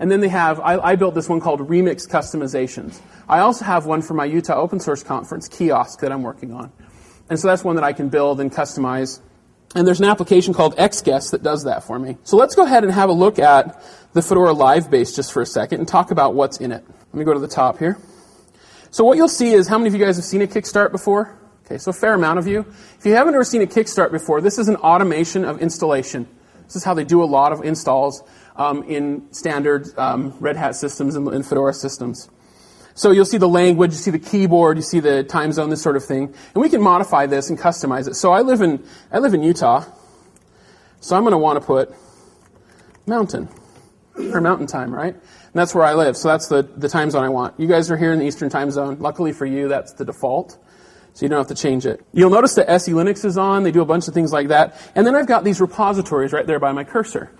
And 0.00 0.10
then 0.10 0.18
they 0.18 0.28
have, 0.28 0.58
I, 0.58 0.78
I 0.78 0.96
built 0.96 1.14
this 1.14 1.28
one 1.28 1.38
called 1.38 1.60
Remix 1.60 2.08
Customizations. 2.08 3.00
I 3.28 3.38
also 3.38 3.64
have 3.64 3.86
one 3.86 4.02
for 4.02 4.14
my 4.14 4.24
Utah 4.24 4.54
Open 4.54 4.80
Source 4.80 5.04
Conference 5.04 5.46
kiosk 5.46 6.00
that 6.00 6.10
I'm 6.10 6.22
working 6.22 6.52
on. 6.52 6.72
And 7.28 7.38
so 7.38 7.46
that's 7.46 7.62
one 7.62 7.76
that 7.76 7.84
I 7.84 7.92
can 7.92 8.08
build 8.08 8.40
and 8.40 8.50
customize 8.50 9.20
and 9.74 9.86
there's 9.86 10.00
an 10.00 10.06
application 10.06 10.52
called 10.52 10.76
XGuest 10.76 11.30
that 11.30 11.42
does 11.42 11.64
that 11.64 11.84
for 11.84 11.98
me. 11.98 12.16
So 12.24 12.36
let's 12.36 12.56
go 12.56 12.64
ahead 12.64 12.82
and 12.82 12.92
have 12.92 13.08
a 13.08 13.12
look 13.12 13.38
at 13.38 13.80
the 14.12 14.22
Fedora 14.22 14.52
Live 14.52 14.90
base 14.90 15.14
just 15.14 15.32
for 15.32 15.42
a 15.42 15.46
second 15.46 15.78
and 15.78 15.86
talk 15.86 16.10
about 16.10 16.34
what's 16.34 16.58
in 16.58 16.72
it. 16.72 16.84
Let 16.88 17.14
me 17.14 17.24
go 17.24 17.32
to 17.32 17.38
the 17.38 17.48
top 17.48 17.78
here. 17.78 17.96
So 18.90 19.04
what 19.04 19.16
you'll 19.16 19.28
see 19.28 19.52
is 19.52 19.68
how 19.68 19.78
many 19.78 19.88
of 19.88 19.94
you 19.94 20.04
guys 20.04 20.16
have 20.16 20.24
seen 20.24 20.42
a 20.42 20.48
Kickstart 20.48 20.90
before? 20.90 21.38
Okay, 21.64 21.78
so 21.78 21.90
a 21.90 21.94
fair 21.94 22.14
amount 22.14 22.40
of 22.40 22.48
you. 22.48 22.66
If 22.98 23.06
you 23.06 23.14
haven't 23.14 23.34
ever 23.34 23.44
seen 23.44 23.62
a 23.62 23.66
Kickstart 23.66 24.10
before, 24.10 24.40
this 24.40 24.58
is 24.58 24.68
an 24.68 24.74
automation 24.76 25.44
of 25.44 25.62
installation. 25.62 26.26
This 26.64 26.74
is 26.74 26.82
how 26.82 26.94
they 26.94 27.04
do 27.04 27.22
a 27.22 27.26
lot 27.26 27.52
of 27.52 27.62
installs 27.62 28.24
um, 28.60 28.82
in 28.82 29.32
standard 29.32 29.88
um, 29.98 30.34
Red 30.38 30.56
Hat 30.56 30.76
systems 30.76 31.16
and, 31.16 31.26
and 31.28 31.44
Fedora 31.44 31.72
systems. 31.72 32.28
So 32.94 33.10
you'll 33.10 33.24
see 33.24 33.38
the 33.38 33.48
language, 33.48 33.92
you 33.92 33.96
see 33.96 34.10
the 34.10 34.18
keyboard, 34.18 34.76
you 34.76 34.82
see 34.82 35.00
the 35.00 35.24
time 35.24 35.52
zone, 35.52 35.70
this 35.70 35.82
sort 35.82 35.96
of 35.96 36.04
thing. 36.04 36.24
And 36.54 36.62
we 36.62 36.68
can 36.68 36.82
modify 36.82 37.24
this 37.24 37.48
and 37.48 37.58
customize 37.58 38.06
it. 38.06 38.14
So 38.14 38.32
I 38.32 38.42
live 38.42 38.60
in, 38.60 38.84
I 39.10 39.18
live 39.18 39.32
in 39.32 39.42
Utah. 39.42 39.86
So 41.00 41.16
I'm 41.16 41.22
going 41.22 41.32
to 41.32 41.38
want 41.38 41.58
to 41.58 41.66
put 41.66 41.94
mountain 43.06 43.48
or 44.18 44.42
mountain 44.42 44.66
time, 44.66 44.94
right? 44.94 45.14
And 45.14 45.54
that's 45.54 45.74
where 45.74 45.84
I 45.84 45.94
live. 45.94 46.14
So 46.14 46.28
that's 46.28 46.48
the, 46.48 46.62
the 46.62 46.90
time 46.90 47.10
zone 47.10 47.24
I 47.24 47.30
want. 47.30 47.58
You 47.58 47.66
guys 47.66 47.90
are 47.90 47.96
here 47.96 48.12
in 48.12 48.18
the 48.18 48.26
Eastern 48.26 48.50
time 48.50 48.70
zone. 48.70 48.98
Luckily 48.98 49.32
for 49.32 49.46
you, 49.46 49.68
that's 49.68 49.94
the 49.94 50.04
default. 50.04 50.58
So 51.14 51.24
you 51.24 51.30
don't 51.30 51.38
have 51.38 51.56
to 51.56 51.60
change 51.60 51.86
it. 51.86 52.04
You'll 52.12 52.28
notice 52.28 52.54
that 52.56 52.68
SE 52.68 52.92
Linux 52.92 53.24
is 53.24 53.38
on. 53.38 53.62
They 53.62 53.72
do 53.72 53.80
a 53.80 53.86
bunch 53.86 54.06
of 54.06 54.12
things 54.12 54.34
like 54.34 54.48
that. 54.48 54.78
And 54.94 55.06
then 55.06 55.16
I've 55.16 55.26
got 55.26 55.44
these 55.44 55.62
repositories 55.62 56.34
right 56.34 56.46
there 56.46 56.60
by 56.60 56.72
my 56.72 56.84
cursor. 56.84 57.32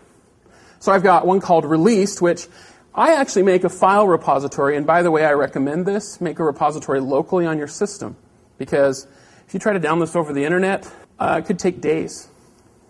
So 0.80 0.90
I've 0.92 1.02
got 1.02 1.26
one 1.26 1.40
called 1.40 1.64
released, 1.64 2.20
which 2.20 2.48
I 2.94 3.12
actually 3.14 3.42
make 3.42 3.64
a 3.64 3.68
file 3.68 4.08
repository, 4.08 4.76
and 4.76 4.86
by 4.86 5.02
the 5.02 5.10
way, 5.10 5.24
I 5.24 5.32
recommend 5.32 5.86
this. 5.86 6.20
Make 6.20 6.38
a 6.38 6.44
repository 6.44 7.00
locally 7.00 7.46
on 7.46 7.58
your 7.58 7.68
system, 7.68 8.16
because 8.58 9.06
if 9.46 9.54
you 9.54 9.60
try 9.60 9.74
to 9.74 9.80
download 9.80 10.00
this 10.00 10.16
over 10.16 10.32
the 10.32 10.44
internet, 10.44 10.90
uh, 11.18 11.40
it 11.40 11.46
could 11.46 11.58
take 11.58 11.82
days, 11.82 12.28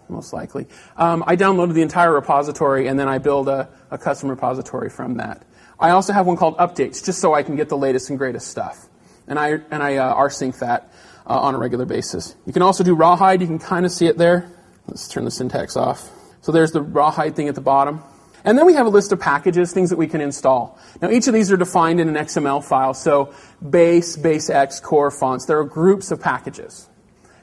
most 0.09 0.33
likely. 0.33 0.69
Um, 0.97 1.25
I 1.27 1.37
downloaded 1.37 1.75
the 1.75 1.83
entire 1.83 2.13
repository, 2.13 2.87
and 2.87 2.99
then 2.99 3.09
I 3.09 3.19
build 3.19 3.49
a, 3.49 3.69
a 3.91 3.99
custom 3.99 4.31
repository 4.31 4.89
from 4.89 5.17
that. 5.17 5.45
I 5.81 5.91
also 5.91 6.13
have 6.13 6.27
one 6.27 6.37
called 6.37 6.57
updates, 6.59 7.05
just 7.05 7.19
so 7.19 7.35
I 7.35 7.43
can 7.43 7.57
get 7.57 7.69
the 7.69 7.77
latest 7.77 8.09
and 8.09 8.19
greatest 8.19 8.49
stuff, 8.49 8.89
and 9.27 9.37
I 9.37 9.61
and 9.71 9.83
I 9.83 9.97
uh, 9.97 10.15
rsync 10.15 10.59
that 10.61 10.93
uh, 11.27 11.41
on 11.41 11.57
a 11.57 11.59
regular 11.59 11.87
basis. 11.87 12.37
You 12.47 12.53
can 12.53 12.63
also 12.63 12.85
do 12.85 12.95
rawhide. 12.95 13.41
You 13.41 13.49
can 13.49 13.59
kind 13.59 13.85
of 13.85 13.91
see 13.91 14.07
it 14.07 14.17
there. 14.17 14.49
Let's 14.87 15.09
turn 15.09 15.25
the 15.25 15.31
syntax 15.31 15.77
off. 15.77 16.09
So 16.43 16.53
there's 16.53 16.73
the 16.73 16.83
rawhide 16.83 17.37
thing 17.37 17.49
at 17.49 17.55
the 17.55 17.61
bottom. 17.61 18.03
And 18.45 18.57
then 18.57 18.65
we 18.65 18.75
have 18.75 18.87
a 18.87 18.91
list 18.91 19.13
of 19.13 19.21
packages, 19.21 19.73
things 19.73 19.91
that 19.91 19.97
we 19.97 20.07
can 20.07 20.21
install. 20.21 20.79
Now, 21.03 21.11
each 21.11 21.29
of 21.29 21.35
these 21.35 21.53
are 21.53 21.57
defined 21.57 22.01
in 22.01 22.09
an 22.09 22.15
XML 22.15 22.65
file. 22.65 22.95
So, 22.95 23.35
base, 23.69 24.17
base 24.17 24.49
X, 24.49 24.81
core 24.81 25.11
fonts. 25.11 25.45
There 25.45 25.59
are 25.59 25.65
groups 25.65 26.11
of 26.11 26.21
packages. 26.21 26.89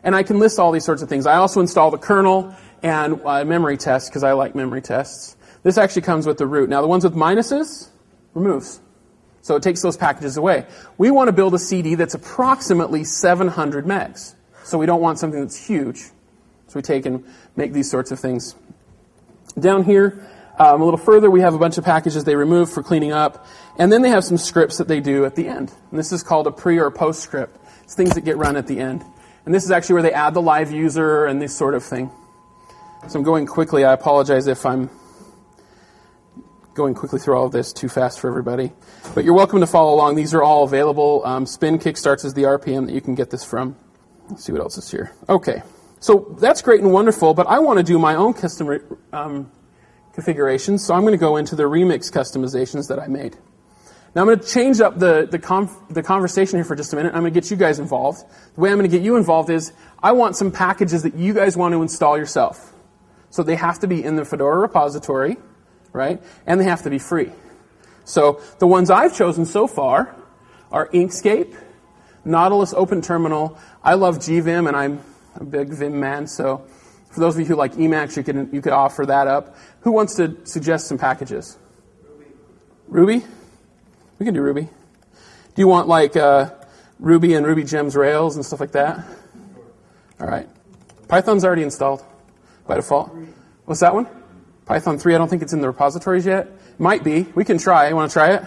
And 0.03 0.15
I 0.15 0.23
can 0.23 0.39
list 0.39 0.57
all 0.57 0.71
these 0.71 0.85
sorts 0.85 1.01
of 1.01 1.09
things. 1.09 1.27
I 1.27 1.35
also 1.35 1.59
install 1.61 1.91
the 1.91 1.97
kernel 1.97 2.55
and 2.81 3.21
uh, 3.23 3.43
memory 3.45 3.77
tests 3.77 4.09
because 4.09 4.23
I 4.23 4.33
like 4.33 4.55
memory 4.55 4.81
tests. 4.81 5.35
This 5.63 5.77
actually 5.77 6.03
comes 6.03 6.25
with 6.25 6.37
the 6.37 6.47
root. 6.47 6.69
Now, 6.69 6.81
the 6.81 6.87
ones 6.87 7.03
with 7.03 7.13
minuses 7.13 7.89
removes. 8.33 8.79
So 9.41 9.55
it 9.55 9.63
takes 9.63 9.81
those 9.81 9.97
packages 9.97 10.37
away. 10.37 10.65
We 10.97 11.11
want 11.11 11.29
to 11.29 11.31
build 11.31 11.53
a 11.53 11.59
CD 11.59 11.95
that's 11.95 12.13
approximately 12.13 13.03
700 13.03 13.85
megs. 13.85 14.35
So 14.63 14.77
we 14.77 14.85
don't 14.85 15.01
want 15.01 15.19
something 15.19 15.39
that's 15.39 15.55
huge. 15.55 15.99
So 16.67 16.75
we 16.75 16.81
take 16.81 17.05
and 17.05 17.23
make 17.55 17.71
these 17.71 17.89
sorts 17.89 18.11
of 18.11 18.19
things. 18.19 18.55
Down 19.59 19.83
here, 19.83 20.27
um, 20.59 20.81
a 20.81 20.83
little 20.83 20.99
further, 20.99 21.29
we 21.29 21.41
have 21.41 21.53
a 21.53 21.59
bunch 21.59 21.77
of 21.77 21.83
packages 21.83 22.23
they 22.23 22.35
remove 22.35 22.71
for 22.71 22.81
cleaning 22.81 23.11
up. 23.11 23.45
And 23.77 23.91
then 23.91 24.01
they 24.01 24.09
have 24.09 24.23
some 24.23 24.37
scripts 24.37 24.77
that 24.77 24.87
they 24.87 24.99
do 24.99 25.25
at 25.25 25.35
the 25.35 25.47
end. 25.47 25.71
And 25.91 25.99
this 25.99 26.11
is 26.11 26.23
called 26.23 26.47
a 26.47 26.51
pre 26.51 26.79
or 26.79 26.89
post 26.91 27.21
script. 27.21 27.57
It's 27.83 27.95
things 27.95 28.15
that 28.15 28.21
get 28.21 28.37
run 28.37 28.55
at 28.55 28.67
the 28.67 28.79
end. 28.79 29.03
And 29.45 29.53
this 29.53 29.63
is 29.63 29.71
actually 29.71 29.93
where 29.93 30.03
they 30.03 30.13
add 30.13 30.33
the 30.33 30.41
live 30.41 30.71
user 30.71 31.25
and 31.25 31.41
this 31.41 31.55
sort 31.55 31.73
of 31.73 31.83
thing. 31.83 32.11
So 33.07 33.19
I'm 33.19 33.23
going 33.23 33.45
quickly. 33.45 33.85
I 33.85 33.93
apologize 33.93 34.47
if 34.47 34.65
I'm 34.65 34.89
going 36.73 36.93
quickly 36.93 37.19
through 37.19 37.35
all 37.35 37.45
of 37.45 37.51
this 37.51 37.71
too 37.71 37.87
fast 37.87 38.19
for 38.19 38.27
everybody. 38.27 38.71
But 39.15 39.23
you're 39.23 39.33
welcome 39.33 39.61
to 39.61 39.67
follow 39.67 39.95
along. 39.95 40.15
These 40.15 40.33
are 40.33 40.43
all 40.43 40.63
available. 40.63 41.23
Um, 41.25 41.45
Spin 41.45 41.79
Kickstarts 41.79 42.25
is 42.25 42.33
the 42.33 42.43
RPM 42.43 42.87
that 42.87 42.93
you 42.93 43.01
can 43.01 43.15
get 43.15 43.29
this 43.29 43.43
from. 43.43 43.75
Let's 44.29 44.43
see 44.43 44.51
what 44.51 44.61
else 44.61 44.77
is 44.77 44.91
here. 44.91 45.11
Okay. 45.29 45.61
So 45.99 46.35
that's 46.39 46.61
great 46.61 46.81
and 46.81 46.91
wonderful, 46.91 47.33
but 47.33 47.47
I 47.47 47.59
want 47.59 47.77
to 47.77 47.83
do 47.83 47.97
my 47.97 48.15
own 48.15 48.33
custom 48.33 48.79
um, 49.11 49.51
configurations, 50.13 50.85
so 50.85 50.93
I'm 50.93 51.01
going 51.01 51.13
to 51.13 51.17
go 51.17 51.37
into 51.37 51.55
the 51.55 51.63
remix 51.63 52.11
customizations 52.11 52.87
that 52.89 52.99
I 52.99 53.07
made. 53.07 53.35
Now 54.15 54.21
I'm 54.21 54.27
going 54.27 54.39
to 54.39 54.47
change 54.47 54.79
up 54.79 54.97
the, 54.97 55.27
the, 55.29 55.69
the 55.89 56.03
conversation 56.03 56.57
here 56.57 56.63
for 56.63 56.75
just 56.75 56.93
a 56.93 56.95
minute. 56.95 57.13
I'm 57.13 57.21
going 57.21 57.33
to 57.33 57.39
get 57.39 57.51
you 57.51 57.57
guys 57.57 57.79
involved. 57.79 58.23
The 58.55 58.61
way 58.61 58.69
I'm 58.71 58.77
going 58.77 58.89
to 58.89 58.95
get 58.95 59.03
you 59.03 59.15
involved 59.15 59.49
is 59.49 59.73
I 60.01 60.13
want 60.13 60.35
some 60.35 60.51
packages 60.51 61.03
that 61.03 61.15
you 61.15 61.33
guys 61.33 61.55
want 61.55 61.73
to 61.73 61.81
install 61.81 62.17
yourself. 62.17 62.73
So 63.29 63.43
they 63.43 63.55
have 63.55 63.79
to 63.79 63.87
be 63.87 64.03
in 64.03 64.15
the 64.15 64.25
Fedora 64.25 64.57
repository, 64.57 65.37
right? 65.93 66.21
And 66.45 66.59
they 66.59 66.65
have 66.65 66.83
to 66.83 66.89
be 66.89 66.99
free. 66.99 67.31
So 68.05 68.41
the 68.59 68.67
ones 68.67 68.89
I've 68.89 69.15
chosen 69.15 69.45
so 69.45 69.67
far 69.67 70.15
are 70.71 70.87
Inkscape, 70.89 71.55
Nautilus 72.23 72.73
Open 72.73 73.01
Terminal. 73.01 73.57
I 73.83 73.95
love 73.95 74.17
GVim, 74.17 74.67
and 74.67 74.75
I'm 74.75 75.03
a 75.37 75.43
big 75.43 75.69
Vim 75.69 75.99
man, 75.99 76.27
so 76.27 76.65
for 77.09 77.19
those 77.19 77.35
of 77.35 77.39
you 77.39 77.45
who 77.45 77.55
like 77.55 77.73
Emacs, 77.73 78.17
you 78.17 78.23
could, 78.23 78.49
you 78.51 78.61
could 78.61 78.73
offer 78.73 79.05
that 79.05 79.27
up. 79.27 79.55
Who 79.81 79.91
wants 79.91 80.15
to 80.15 80.37
suggest 80.45 80.87
some 80.87 80.97
packages? 80.97 81.57
Ruby. 82.87 83.19
Ruby? 83.19 83.25
We 84.19 84.25
can 84.25 84.33
do 84.33 84.41
Ruby. 84.41 84.63
Do 84.63 85.61
you 85.61 85.67
want 85.67 85.87
like 85.87 86.15
uh, 86.15 86.51
Ruby 86.99 87.33
and 87.33 87.45
Ruby 87.45 87.63
Gems 87.63 87.95
Rails 87.95 88.35
and 88.35 88.45
stuff 88.45 88.59
like 88.59 88.73
that? 88.73 89.05
All 90.19 90.27
right. 90.27 90.47
Python's 91.07 91.45
already 91.45 91.63
installed 91.63 92.03
by 92.67 92.75
default. 92.75 93.11
What's 93.65 93.79
that 93.81 93.93
one? 93.93 94.07
Python 94.65 94.97
3. 94.97 95.15
I 95.15 95.17
don't 95.17 95.29
think 95.29 95.41
it's 95.41 95.53
in 95.53 95.61
the 95.61 95.67
repositories 95.67 96.25
yet. 96.25 96.49
Might 96.77 97.03
be. 97.03 97.23
We 97.33 97.45
can 97.45 97.57
try. 97.57 97.87
You 97.87 97.95
want 97.95 98.11
to 98.11 98.13
try 98.13 98.33
it? 98.35 98.45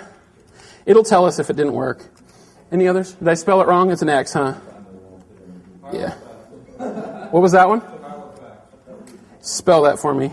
It'll 0.87 1.05
tell 1.05 1.25
us 1.25 1.39
if 1.39 1.51
it 1.51 1.57
didn't 1.57 1.73
work. 1.73 2.05
Any 2.71 2.87
others? 2.87 3.15
Did 3.15 3.29
I 3.29 3.35
spell 3.35 3.61
it 3.63 3.67
wrong? 3.67 3.91
It's 3.91 4.03
an 4.03 4.09
X, 4.09 4.35
huh? 4.35 4.55
Yeah. 5.93 6.15
What 7.31 7.43
was 7.43 7.53
that 7.53 7.69
one? 7.69 7.83
Spell 9.41 9.83
that 9.83 9.99
for 9.99 10.13
me. 10.13 10.33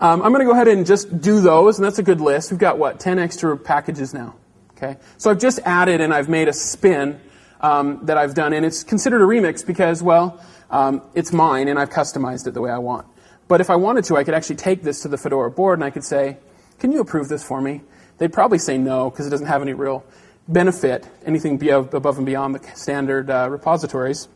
Um, 0.00 0.22
I'm 0.22 0.32
going 0.32 0.40
to 0.40 0.44
go 0.44 0.52
ahead 0.52 0.68
and 0.68 0.84
just 0.84 1.20
do 1.20 1.40
those, 1.40 1.78
and 1.78 1.84
that's 1.84 1.98
a 1.98 2.02
good 2.02 2.20
list. 2.20 2.50
We've 2.50 2.58
got, 2.58 2.78
what, 2.78 3.00
10 3.00 3.18
extra 3.18 3.56
packages 3.56 4.12
now. 4.12 4.34
Okay? 4.76 4.98
So 5.18 5.30
I've 5.30 5.38
just 5.38 5.60
added 5.64 6.00
and 6.00 6.12
I've 6.12 6.28
made 6.28 6.48
a 6.48 6.52
spin 6.52 7.20
um, 7.60 8.00
that 8.02 8.18
I've 8.18 8.34
done, 8.34 8.52
and 8.52 8.66
it's 8.66 8.82
considered 8.82 9.22
a 9.22 9.24
remix 9.24 9.64
because, 9.64 10.02
well, 10.02 10.40
um, 10.70 11.00
it's 11.14 11.32
mine 11.32 11.68
and 11.68 11.78
I've 11.78 11.90
customized 11.90 12.46
it 12.46 12.54
the 12.54 12.60
way 12.60 12.70
I 12.70 12.78
want. 12.78 13.06
But 13.46 13.60
if 13.60 13.70
I 13.70 13.76
wanted 13.76 14.04
to, 14.06 14.16
I 14.16 14.24
could 14.24 14.34
actually 14.34 14.56
take 14.56 14.82
this 14.82 15.02
to 15.02 15.08
the 15.08 15.16
Fedora 15.16 15.50
board 15.50 15.78
and 15.78 15.84
I 15.84 15.90
could 15.90 16.04
say, 16.04 16.38
can 16.80 16.90
you 16.90 17.00
approve 17.00 17.28
this 17.28 17.44
for 17.44 17.60
me? 17.60 17.82
They'd 18.18 18.32
probably 18.32 18.58
say 18.58 18.78
no 18.78 19.10
because 19.10 19.26
it 19.26 19.30
doesn't 19.30 19.46
have 19.46 19.62
any 19.62 19.74
real 19.74 20.04
benefit, 20.48 21.06
anything 21.24 21.62
above 21.68 22.16
and 22.16 22.26
beyond 22.26 22.54
the 22.54 22.76
standard 22.76 23.30
uh, 23.30 23.48
repositories. 23.50 24.28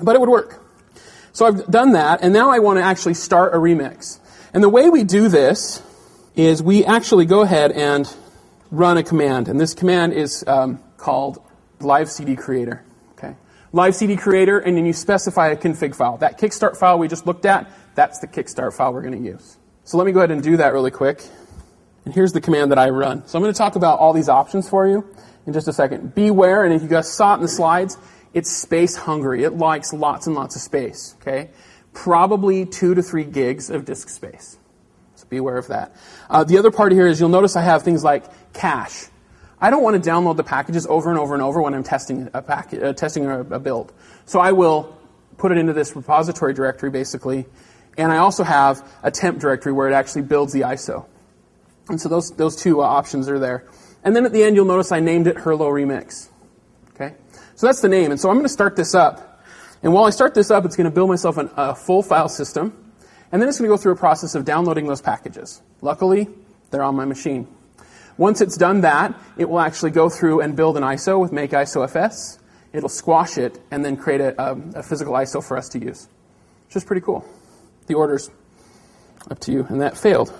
But 0.00 0.14
it 0.16 0.20
would 0.20 0.28
work. 0.28 0.62
So 1.32 1.46
I've 1.46 1.66
done 1.66 1.92
that, 1.92 2.20
and 2.22 2.32
now 2.32 2.50
I 2.50 2.58
want 2.58 2.78
to 2.78 2.82
actually 2.82 3.14
start 3.14 3.54
a 3.54 3.56
remix. 3.56 4.18
And 4.52 4.62
the 4.62 4.68
way 4.68 4.90
we 4.90 5.02
do 5.04 5.28
this 5.28 5.82
is 6.36 6.62
we 6.62 6.84
actually 6.84 7.24
go 7.24 7.40
ahead 7.40 7.72
and 7.72 8.12
run 8.70 8.96
a 8.96 9.02
command. 9.02 9.48
And 9.48 9.58
this 9.58 9.74
command 9.74 10.12
is 10.12 10.44
um, 10.46 10.82
called 10.96 11.42
live 11.80 12.10
CD 12.10 12.36
creator. 12.36 12.84
Okay? 13.12 13.34
Live 13.72 13.94
CD 13.94 14.16
creator, 14.16 14.58
and 14.58 14.76
then 14.76 14.84
you 14.84 14.92
specify 14.92 15.48
a 15.48 15.56
config 15.56 15.94
file. 15.94 16.18
That 16.18 16.38
kickstart 16.38 16.76
file 16.76 16.98
we 16.98 17.08
just 17.08 17.26
looked 17.26 17.46
at, 17.46 17.70
that's 17.94 18.18
the 18.20 18.26
kickstart 18.26 18.74
file 18.74 18.92
we're 18.92 19.02
going 19.02 19.22
to 19.22 19.30
use. 19.30 19.56
So 19.84 19.96
let 19.96 20.06
me 20.06 20.12
go 20.12 20.20
ahead 20.20 20.30
and 20.30 20.42
do 20.42 20.58
that 20.58 20.72
really 20.72 20.90
quick. 20.90 21.22
And 22.04 22.14
here's 22.14 22.32
the 22.32 22.40
command 22.40 22.70
that 22.72 22.78
I 22.78 22.90
run. 22.90 23.26
So 23.26 23.38
I'm 23.38 23.42
going 23.42 23.52
to 23.54 23.58
talk 23.58 23.76
about 23.76 23.98
all 23.98 24.12
these 24.12 24.28
options 24.28 24.68
for 24.68 24.86
you 24.86 25.06
in 25.46 25.52
just 25.52 25.68
a 25.68 25.72
second. 25.72 26.14
Beware, 26.14 26.64
and 26.64 26.74
if 26.74 26.82
you 26.82 26.88
guys 26.88 27.12
saw 27.12 27.32
it 27.32 27.36
in 27.36 27.42
the 27.42 27.48
slides, 27.48 27.96
it's 28.34 28.50
space 28.50 28.96
hungry. 28.96 29.44
It 29.44 29.54
likes 29.54 29.92
lots 29.92 30.26
and 30.26 30.34
lots 30.34 30.56
of 30.56 30.62
space. 30.62 31.14
Okay? 31.20 31.50
Probably 31.92 32.66
two 32.66 32.94
to 32.94 33.02
three 33.02 33.24
gigs 33.24 33.70
of 33.70 33.84
disk 33.84 34.08
space. 34.08 34.58
So 35.14 35.26
be 35.28 35.36
aware 35.36 35.58
of 35.58 35.68
that. 35.68 35.94
Uh, 36.28 36.44
the 36.44 36.58
other 36.58 36.70
part 36.70 36.92
here 36.92 37.06
is 37.06 37.20
you'll 37.20 37.28
notice 37.28 37.54
I 37.54 37.62
have 37.62 37.82
things 37.82 38.02
like 38.02 38.24
cache. 38.52 39.06
I 39.60 39.70
don't 39.70 39.84
want 39.84 40.02
to 40.02 40.10
download 40.10 40.36
the 40.36 40.42
packages 40.44 40.88
over 40.88 41.08
and 41.08 41.18
over 41.18 41.34
and 41.34 41.42
over 41.42 41.62
when 41.62 41.72
I'm 41.72 41.84
testing 41.84 42.28
a 42.34 42.42
pack, 42.42 42.74
uh, 42.74 42.94
testing 42.94 43.26
a, 43.26 43.40
a 43.42 43.60
build. 43.60 43.92
So 44.24 44.40
I 44.40 44.50
will 44.52 44.98
put 45.36 45.52
it 45.52 45.58
into 45.58 45.72
this 45.72 45.94
repository 45.94 46.52
directory 46.52 46.90
basically, 46.90 47.46
and 47.96 48.10
I 48.10 48.16
also 48.16 48.42
have 48.42 48.84
a 49.04 49.10
temp 49.12 49.38
directory 49.38 49.72
where 49.72 49.88
it 49.88 49.92
actually 49.92 50.22
builds 50.22 50.52
the 50.52 50.62
ISO. 50.62 51.06
And 51.92 52.00
so 52.00 52.08
those, 52.08 52.30
those 52.30 52.56
two 52.56 52.80
uh, 52.80 52.84
options 52.84 53.28
are 53.28 53.38
there. 53.38 53.66
And 54.02 54.16
then 54.16 54.24
at 54.24 54.32
the 54.32 54.42
end, 54.42 54.56
you'll 54.56 54.64
notice 54.64 54.90
I 54.92 55.00
named 55.00 55.26
it 55.26 55.36
Herlo 55.36 55.70
Remix. 55.70 56.30
Okay? 56.94 57.14
So 57.54 57.66
that's 57.66 57.82
the 57.82 57.88
name. 57.88 58.10
And 58.10 58.18
so 58.18 58.30
I'm 58.30 58.36
going 58.36 58.46
to 58.46 58.52
start 58.52 58.76
this 58.76 58.94
up. 58.94 59.44
And 59.82 59.92
while 59.92 60.04
I 60.04 60.10
start 60.10 60.32
this 60.32 60.50
up, 60.50 60.64
it's 60.64 60.74
going 60.74 60.86
to 60.86 60.90
build 60.90 61.10
myself 61.10 61.36
an, 61.36 61.50
a 61.54 61.74
full 61.74 62.02
file 62.02 62.30
system. 62.30 62.72
And 63.30 63.42
then 63.42 63.48
it's 63.50 63.58
going 63.58 63.68
to 63.68 63.76
go 63.76 63.76
through 63.76 63.92
a 63.92 63.96
process 63.96 64.34
of 64.34 64.46
downloading 64.46 64.86
those 64.86 65.02
packages. 65.02 65.60
Luckily, 65.82 66.28
they're 66.70 66.82
on 66.82 66.96
my 66.96 67.04
machine. 67.04 67.46
Once 68.16 68.40
it's 68.40 68.56
done 68.56 68.80
that, 68.80 69.14
it 69.36 69.50
will 69.50 69.60
actually 69.60 69.90
go 69.90 70.08
through 70.08 70.40
and 70.40 70.56
build 70.56 70.78
an 70.78 70.82
ISO 70.82 71.20
with 71.20 71.30
make 71.30 71.50
ISO 71.50 71.84
FS. 71.84 72.38
It'll 72.72 72.88
squash 72.88 73.36
it 73.36 73.60
and 73.70 73.84
then 73.84 73.98
create 73.98 74.22
a, 74.22 74.42
a, 74.42 74.56
a 74.76 74.82
physical 74.82 75.12
ISO 75.12 75.46
for 75.46 75.58
us 75.58 75.68
to 75.70 75.78
use, 75.78 76.08
which 76.68 76.76
is 76.76 76.84
pretty 76.84 77.02
cool. 77.02 77.22
The 77.86 77.94
order's 77.94 78.30
up 79.30 79.40
to 79.40 79.52
you. 79.52 79.66
And 79.68 79.82
that 79.82 79.98
failed. 79.98 80.32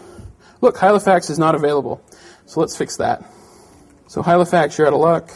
Look, 0.63 0.77
Hylafax 0.77 1.29
is 1.29 1.41
not 1.41 1.57
available. 1.57 2.01
So 2.47 2.61
let's 2.61 2.77
fix 2.77 2.97
that. 2.99 3.25
So 4.07 4.23
Hylafax, 4.23 4.79
you're 4.79 4.87
out 4.87 4.93
of 4.95 5.01
luck. 5.01 5.31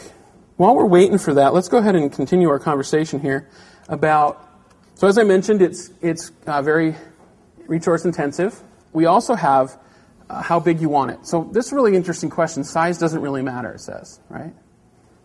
While 0.55 0.75
we're 0.75 0.85
waiting 0.85 1.17
for 1.17 1.33
that, 1.33 1.53
let's 1.53 1.67
go 1.67 1.77
ahead 1.77 1.95
and 1.95 2.11
continue 2.11 2.49
our 2.49 2.59
conversation 2.59 3.19
here 3.19 3.49
about. 3.89 4.41
So 4.95 5.05
as 5.05 5.17
I 5.17 5.23
mentioned, 5.23 5.61
it's 5.61 5.91
it's 6.01 6.31
uh, 6.47 6.61
very 6.61 6.95
resource 7.67 8.05
intensive. 8.05 8.59
We 8.93 9.05
also 9.05 9.35
have 9.35 9.77
uh, 10.29 10.41
how 10.41 10.61
big 10.61 10.79
you 10.79 10.87
want 10.87 11.11
it. 11.11 11.27
So 11.27 11.49
this 11.51 11.67
is 11.67 11.73
really 11.73 11.95
interesting 11.95 12.29
question. 12.29 12.63
Size 12.63 12.97
doesn't 12.97 13.21
really 13.21 13.41
matter, 13.41 13.73
it 13.73 13.81
says, 13.81 14.21
right? 14.29 14.53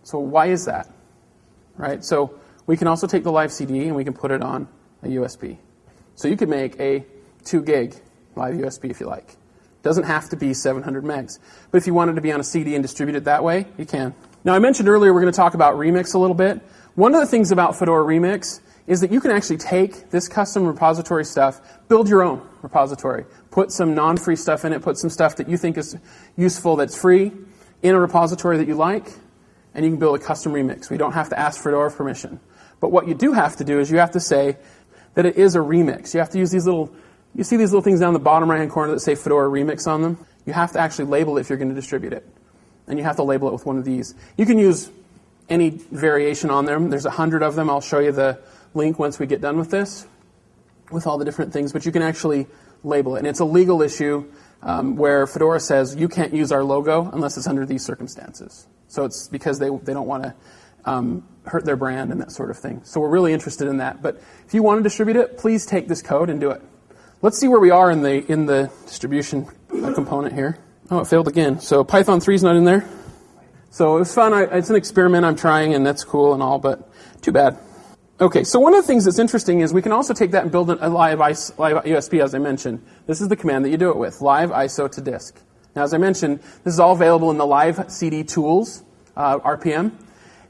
So 0.02 0.18
why 0.18 0.46
is 0.46 0.64
that? 0.64 0.90
Right? 1.76 2.04
So 2.04 2.38
we 2.66 2.76
can 2.76 2.88
also 2.88 3.06
take 3.06 3.22
the 3.22 3.32
live 3.32 3.52
CD 3.52 3.86
and 3.86 3.94
we 3.94 4.02
can 4.02 4.14
put 4.14 4.32
it 4.32 4.42
on 4.42 4.66
a 5.04 5.06
USB. 5.06 5.58
So 6.16 6.26
you 6.26 6.36
could 6.36 6.48
make 6.48 6.78
a 6.80 7.06
2 7.44 7.62
gig 7.62 7.94
live 8.34 8.56
USB 8.56 8.90
if 8.90 8.98
you 8.98 9.06
like. 9.06 9.36
Doesn't 9.82 10.04
have 10.04 10.28
to 10.30 10.36
be 10.36 10.54
700 10.54 11.04
megs. 11.04 11.38
But 11.70 11.78
if 11.78 11.86
you 11.86 11.94
wanted 11.94 12.14
to 12.14 12.20
be 12.20 12.32
on 12.32 12.40
a 12.40 12.44
CD 12.44 12.74
and 12.74 12.82
distribute 12.82 13.16
it 13.16 13.24
that 13.24 13.42
way, 13.42 13.66
you 13.76 13.84
can. 13.84 14.14
Now, 14.44 14.54
I 14.54 14.58
mentioned 14.58 14.88
earlier 14.88 15.12
we're 15.12 15.20
going 15.20 15.32
to 15.32 15.36
talk 15.36 15.54
about 15.54 15.74
Remix 15.74 16.14
a 16.14 16.18
little 16.18 16.34
bit. 16.34 16.60
One 16.94 17.14
of 17.14 17.20
the 17.20 17.26
things 17.26 17.50
about 17.50 17.76
Fedora 17.76 18.04
Remix 18.04 18.60
is 18.86 19.00
that 19.00 19.12
you 19.12 19.20
can 19.20 19.30
actually 19.30 19.58
take 19.58 20.10
this 20.10 20.28
custom 20.28 20.64
repository 20.66 21.24
stuff, 21.24 21.60
build 21.88 22.08
your 22.08 22.22
own 22.22 22.46
repository, 22.62 23.24
put 23.50 23.70
some 23.70 23.94
non 23.94 24.16
free 24.16 24.36
stuff 24.36 24.64
in 24.64 24.72
it, 24.72 24.82
put 24.82 24.98
some 24.98 25.10
stuff 25.10 25.36
that 25.36 25.48
you 25.48 25.56
think 25.56 25.78
is 25.78 25.96
useful 26.36 26.76
that's 26.76 27.00
free 27.00 27.32
in 27.82 27.94
a 27.94 28.00
repository 28.00 28.58
that 28.58 28.68
you 28.68 28.74
like, 28.74 29.06
and 29.74 29.84
you 29.84 29.90
can 29.90 29.98
build 29.98 30.20
a 30.20 30.22
custom 30.22 30.52
remix. 30.52 30.90
We 30.90 30.96
don't 30.96 31.12
have 31.12 31.28
to 31.30 31.38
ask 31.38 31.62
Fedora 31.62 31.90
permission. 31.90 32.40
But 32.80 32.90
what 32.90 33.06
you 33.06 33.14
do 33.14 33.32
have 33.32 33.56
to 33.56 33.64
do 33.64 33.78
is 33.78 33.90
you 33.90 33.98
have 33.98 34.10
to 34.12 34.20
say 34.20 34.56
that 35.14 35.26
it 35.26 35.36
is 35.36 35.54
a 35.54 35.60
remix. 35.60 36.14
You 36.14 36.20
have 36.20 36.30
to 36.30 36.38
use 36.38 36.50
these 36.50 36.66
little, 36.66 36.92
you 37.34 37.44
see 37.44 37.56
these 37.56 37.70
little 37.70 37.82
things 37.82 38.00
down 38.00 38.12
the 38.12 38.18
bottom 38.18 38.50
right 38.50 38.58
hand 38.58 38.70
corner 38.70 38.92
that 38.92 39.00
say 39.00 39.14
Fedora 39.14 39.48
Remix 39.48 39.86
on 39.86 40.02
them? 40.02 40.26
You 40.44 40.52
have 40.52 40.72
to 40.72 40.80
actually 40.80 41.06
label 41.06 41.38
it 41.38 41.42
if 41.42 41.48
you're 41.48 41.58
going 41.58 41.70
to 41.70 41.74
distribute 41.74 42.12
it 42.12 42.26
and 42.86 42.98
you 42.98 43.04
have 43.04 43.16
to 43.16 43.22
label 43.22 43.48
it 43.48 43.52
with 43.52 43.66
one 43.66 43.78
of 43.78 43.84
these. 43.84 44.14
You 44.36 44.46
can 44.46 44.58
use 44.58 44.90
any 45.48 45.70
variation 45.70 46.50
on 46.50 46.64
them. 46.64 46.90
There's 46.90 47.06
a 47.06 47.10
hundred 47.10 47.42
of 47.42 47.54
them. 47.54 47.70
I'll 47.70 47.80
show 47.80 47.98
you 47.98 48.12
the 48.12 48.38
link 48.74 48.98
once 48.98 49.18
we 49.18 49.26
get 49.26 49.40
done 49.40 49.58
with 49.58 49.70
this, 49.70 50.06
with 50.90 51.06
all 51.06 51.18
the 51.18 51.24
different 51.24 51.52
things. 51.52 51.72
But 51.72 51.86
you 51.86 51.92
can 51.92 52.02
actually 52.02 52.46
label 52.84 53.16
it, 53.16 53.20
and 53.20 53.26
it's 53.26 53.40
a 53.40 53.44
legal 53.44 53.82
issue 53.82 54.30
um, 54.62 54.96
where 54.96 55.26
Fedora 55.26 55.60
says 55.60 55.94
you 55.96 56.08
can't 56.08 56.34
use 56.34 56.52
our 56.52 56.64
logo 56.64 57.10
unless 57.12 57.36
it's 57.36 57.46
under 57.46 57.66
these 57.66 57.84
circumstances. 57.84 58.66
So 58.88 59.04
it's 59.04 59.28
because 59.28 59.58
they 59.58 59.70
they 59.70 59.92
don't 59.92 60.06
want 60.06 60.24
to 60.24 60.34
um, 60.84 61.26
hurt 61.44 61.64
their 61.64 61.76
brand 61.76 62.12
and 62.12 62.20
that 62.20 62.32
sort 62.32 62.50
of 62.50 62.58
thing. 62.58 62.80
So 62.84 63.00
we're 63.00 63.10
really 63.10 63.32
interested 63.32 63.68
in 63.68 63.78
that. 63.78 64.02
But 64.02 64.20
if 64.46 64.54
you 64.54 64.62
want 64.62 64.78
to 64.78 64.82
distribute 64.82 65.16
it, 65.16 65.38
please 65.38 65.66
take 65.66 65.88
this 65.88 66.02
code 66.02 66.30
and 66.30 66.40
do 66.40 66.50
it. 66.50 66.62
Let's 67.22 67.38
see 67.38 67.46
where 67.46 67.60
we 67.60 67.70
are 67.70 67.88
in 67.88 68.02
the 68.02 68.32
in 68.32 68.46
the 68.46 68.68
distribution 68.84 69.46
component 69.70 70.34
here. 70.34 70.58
Oh, 70.90 70.98
it 70.98 71.06
failed 71.06 71.28
again. 71.28 71.60
So 71.60 71.84
Python 71.84 72.18
3 72.20 72.34
is 72.34 72.42
not 72.42 72.56
in 72.56 72.64
there. 72.64 72.84
So 73.70 73.94
it 73.94 74.00
was 74.00 74.12
fun. 74.12 74.34
I, 74.34 74.42
it's 74.42 74.70
an 74.70 74.74
experiment 74.74 75.24
I'm 75.24 75.36
trying, 75.36 75.72
and 75.72 75.86
that's 75.86 76.02
cool 76.02 76.34
and 76.34 76.42
all, 76.42 76.58
but 76.58 76.90
too 77.22 77.30
bad. 77.30 77.58
Okay, 78.20 78.42
so 78.42 78.58
one 78.58 78.74
of 78.74 78.82
the 78.82 78.86
things 78.88 79.04
that's 79.04 79.20
interesting 79.20 79.60
is 79.60 79.72
we 79.72 79.82
can 79.82 79.92
also 79.92 80.12
take 80.12 80.32
that 80.32 80.42
and 80.42 80.50
build 80.50 80.68
a 80.68 80.88
live, 80.88 81.20
ISO, 81.20 81.56
live 81.58 82.20
as 82.20 82.34
I 82.34 82.38
mentioned. 82.38 82.84
This 83.06 83.20
is 83.20 83.28
the 83.28 83.36
command 83.36 83.64
that 83.66 83.70
you 83.70 83.76
do 83.76 83.90
it 83.90 83.96
with, 83.96 84.20
live 84.20 84.50
ISO 84.50 84.90
to 84.90 85.00
disk. 85.00 85.40
Now, 85.76 85.84
as 85.84 85.94
I 85.94 85.98
mentioned, 85.98 86.40
this 86.64 86.74
is 86.74 86.80
all 86.80 86.92
available 86.92 87.30
in 87.30 87.38
the 87.38 87.46
live 87.46 87.84
CD 87.88 88.24
tools, 88.24 88.82
uh, 89.16 89.38
RPM. 89.38 89.92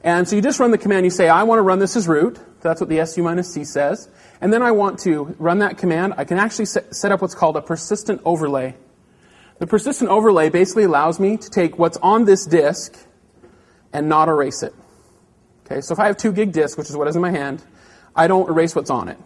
And 0.02 0.26
so 0.26 0.36
you 0.36 0.42
just 0.42 0.58
run 0.58 0.70
the 0.70 0.78
command. 0.78 1.04
You 1.04 1.10
say, 1.10 1.28
I 1.28 1.42
want 1.42 1.58
to 1.58 1.62
run 1.62 1.80
this 1.80 1.96
as 1.96 2.08
root. 2.08 2.38
That's 2.62 2.80
what 2.80 2.88
the 2.88 3.04
su 3.04 3.22
minus 3.22 3.52
c 3.52 3.64
says. 3.64 4.08
And 4.40 4.52
then 4.52 4.62
I 4.62 4.70
want 4.70 5.00
to 5.00 5.34
run 5.38 5.58
that 5.58 5.78
command. 5.78 6.14
I 6.16 6.24
can 6.24 6.38
actually 6.38 6.66
set, 6.66 6.94
set 6.94 7.12
up 7.12 7.20
what's 7.20 7.34
called 7.34 7.56
a 7.56 7.62
persistent 7.62 8.22
overlay. 8.24 8.76
The 9.58 9.66
persistent 9.66 10.10
overlay 10.10 10.48
basically 10.48 10.84
allows 10.84 11.20
me 11.20 11.36
to 11.36 11.50
take 11.50 11.78
what's 11.78 11.96
on 11.98 12.24
this 12.24 12.46
disk 12.46 12.96
and 13.92 14.08
not 14.08 14.28
erase 14.28 14.62
it. 14.62 14.74
Okay, 15.66 15.80
so 15.80 15.92
if 15.92 16.00
I 16.00 16.06
have 16.06 16.16
two 16.16 16.32
gig 16.32 16.52
disk, 16.52 16.78
which 16.78 16.88
is 16.88 16.96
what 16.96 17.08
is 17.08 17.16
in 17.16 17.22
my 17.22 17.30
hand, 17.30 17.62
I 18.14 18.26
don't 18.26 18.48
erase 18.48 18.74
what's 18.74 18.90
on 18.90 19.08
it. 19.08 19.18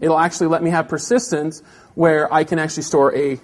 It'll 0.00 0.18
actually 0.18 0.48
let 0.48 0.62
me 0.62 0.70
have 0.70 0.88
persistence 0.88 1.62
where 1.94 2.32
I 2.32 2.44
can 2.44 2.58
actually 2.58 2.84
store 2.84 3.14
a 3.14 3.38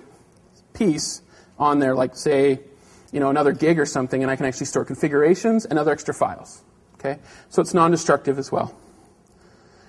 piece 0.75 1.23
on 1.59 1.79
there, 1.79 1.95
like 1.95 2.17
say, 2.17 2.61
you 3.13 3.21
know, 3.21 3.31
another 3.31 3.53
gig 3.53 3.79
or 3.79 3.87
something, 3.87 4.23
and 4.23 4.31
I 4.31 4.37
can 4.37 4.47
actually 4.47 4.67
store 4.67 4.85
configurations 4.85 5.65
and 5.65 5.79
other 5.79 5.93
extra 5.93 6.15
files. 6.15 6.63
Okay, 6.95 7.19
so 7.51 7.61
it's 7.61 7.75
non-destructive 7.75 8.39
as 8.39 8.51
well. 8.51 8.75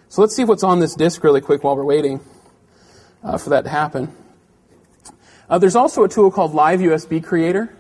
So 0.10 0.22
let's 0.22 0.34
see 0.34 0.46
what's 0.46 0.64
on 0.64 0.80
this 0.80 0.96
disk 0.96 1.22
really 1.22 1.42
quick 1.42 1.66
while 1.66 1.76
we're 1.76 1.84
waiting 1.84 2.22
uh, 3.22 3.38
for 3.38 3.50
that 3.50 3.66
to 3.66 3.70
happen. 3.70 4.16
Uh, 5.50 5.60
there's 5.60 5.76
also 5.76 6.06
a 6.06 6.10
tool 6.10 6.32
called 6.32 6.54
Live 6.54 6.80
USB 6.80 7.22
Creator. 7.22 7.76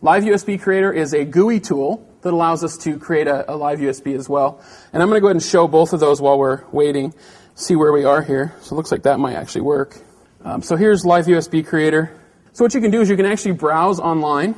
Live 0.00 0.24
USB 0.24 0.58
Creator 0.58 0.94
is 0.94 1.12
a 1.12 1.26
GUI 1.26 1.60
tool 1.60 2.08
that 2.22 2.32
allows 2.32 2.64
us 2.64 2.78
to 2.78 2.98
create 2.98 3.28
a, 3.28 3.52
a 3.52 3.54
live 3.54 3.78
USB 3.80 4.16
as 4.16 4.26
well. 4.26 4.64
And 4.94 5.02
I'm 5.02 5.10
going 5.10 5.18
to 5.18 5.20
go 5.20 5.26
ahead 5.26 5.36
and 5.36 5.42
show 5.42 5.68
both 5.68 5.92
of 5.92 6.00
those 6.00 6.18
while 6.18 6.38
we're 6.38 6.64
waiting, 6.72 7.12
see 7.54 7.76
where 7.76 7.92
we 7.92 8.04
are 8.04 8.22
here. 8.22 8.54
So 8.62 8.74
it 8.74 8.76
looks 8.76 8.90
like 8.90 9.02
that 9.02 9.20
might 9.20 9.34
actually 9.34 9.62
work. 9.62 9.98
Um, 10.44 10.62
so 10.62 10.76
here's 10.76 11.04
Live 11.04 11.26
USB 11.26 11.66
Creator. 11.66 12.18
So 12.54 12.64
what 12.64 12.72
you 12.72 12.80
can 12.80 12.90
do 12.90 13.02
is 13.02 13.10
you 13.10 13.16
can 13.16 13.26
actually 13.26 13.52
browse 13.52 14.00
online 14.00 14.54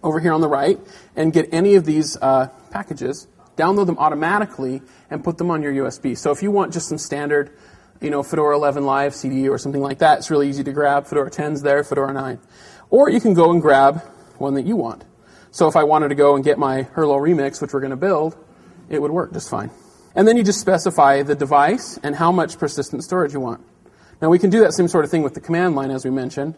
over 0.00 0.20
here 0.20 0.32
on 0.32 0.40
the 0.40 0.48
right 0.48 0.78
and 1.16 1.32
get 1.32 1.52
any 1.52 1.74
of 1.74 1.84
these 1.84 2.16
uh, 2.22 2.48
packages, 2.70 3.26
download 3.62 3.86
them 3.86 3.98
automatically, 3.98 4.82
and 5.10 5.22
put 5.22 5.38
them 5.38 5.50
on 5.50 5.62
your 5.62 5.72
USB. 5.72 6.16
So 6.16 6.30
if 6.30 6.42
you 6.42 6.50
want 6.50 6.72
just 6.72 6.88
some 6.88 6.98
standard, 6.98 7.56
you 8.00 8.10
know, 8.10 8.22
Fedora 8.22 8.56
11 8.56 8.84
Live 8.84 9.14
CD 9.14 9.48
or 9.48 9.58
something 9.58 9.80
like 9.80 9.98
that, 9.98 10.18
it's 10.18 10.30
really 10.30 10.48
easy 10.48 10.64
to 10.64 10.72
grab. 10.72 11.06
Fedora 11.06 11.30
10's 11.30 11.62
there, 11.62 11.84
Fedora 11.84 12.12
9. 12.12 12.38
Or 12.90 13.08
you 13.08 13.20
can 13.20 13.34
go 13.34 13.50
and 13.52 13.62
grab 13.62 14.02
one 14.38 14.54
that 14.54 14.66
you 14.66 14.76
want. 14.76 15.04
So 15.52 15.68
if 15.68 15.76
I 15.76 15.84
wanted 15.84 16.08
to 16.08 16.14
go 16.14 16.34
and 16.34 16.42
get 16.42 16.58
my 16.58 16.84
Herlo 16.94 17.20
remix, 17.20 17.60
which 17.62 17.72
we're 17.72 17.80
going 17.80 17.90
to 17.90 17.96
build, 17.96 18.36
it 18.88 19.00
would 19.00 19.10
work 19.10 19.32
just 19.32 19.48
fine. 19.48 19.70
And 20.14 20.26
then 20.26 20.36
you 20.36 20.42
just 20.42 20.60
specify 20.60 21.22
the 21.22 21.34
device 21.34 21.98
and 22.02 22.16
how 22.16 22.32
much 22.32 22.58
persistent 22.58 23.04
storage 23.04 23.32
you 23.32 23.40
want. 23.40 23.64
Now 24.20 24.28
we 24.28 24.38
can 24.38 24.50
do 24.50 24.60
that 24.60 24.72
same 24.72 24.88
sort 24.88 25.04
of 25.04 25.10
thing 25.10 25.22
with 25.22 25.34
the 25.34 25.40
command 25.40 25.74
line 25.74 25.90
as 25.90 26.04
we 26.04 26.10
mentioned. 26.10 26.54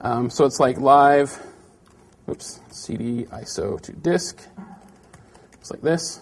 Um, 0.00 0.30
so 0.30 0.44
it's 0.44 0.60
like 0.60 0.78
live, 0.78 1.40
oops, 2.28 2.60
cd 2.70 3.24
iso 3.24 3.80
to 3.80 3.92
disk. 3.92 4.40
It's 5.60 5.70
like 5.70 5.82
this. 5.82 6.20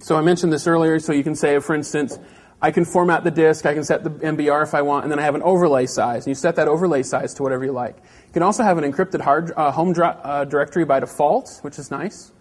So 0.00 0.16
I 0.16 0.20
mentioned 0.20 0.52
this 0.52 0.66
earlier, 0.66 0.98
so 1.00 1.12
you 1.12 1.24
can 1.24 1.34
say, 1.34 1.58
for 1.58 1.74
instance, 1.74 2.18
I 2.60 2.70
can 2.72 2.84
format 2.84 3.24
the 3.24 3.30
disk, 3.30 3.66
I 3.66 3.74
can 3.74 3.84
set 3.84 4.02
the 4.02 4.10
MBR 4.10 4.64
if 4.64 4.74
I 4.74 4.82
want, 4.82 5.04
and 5.04 5.12
then 5.12 5.18
I 5.18 5.22
have 5.22 5.34
an 5.34 5.42
overlay 5.42 5.86
size. 5.86 6.24
And 6.24 6.30
you 6.32 6.34
set 6.34 6.56
that 6.56 6.66
overlay 6.66 7.02
size 7.02 7.34
to 7.34 7.42
whatever 7.42 7.64
you 7.64 7.72
like. 7.72 7.96
You 7.96 8.32
can 8.32 8.42
also 8.42 8.62
have 8.62 8.78
an 8.78 8.90
encrypted 8.90 9.20
hard, 9.20 9.52
uh, 9.56 9.70
home 9.70 9.94
uh, 9.96 10.44
directory 10.44 10.84
by 10.84 11.00
default, 11.00 11.58
which 11.62 11.78
is 11.78 11.90
nice. 11.90 12.32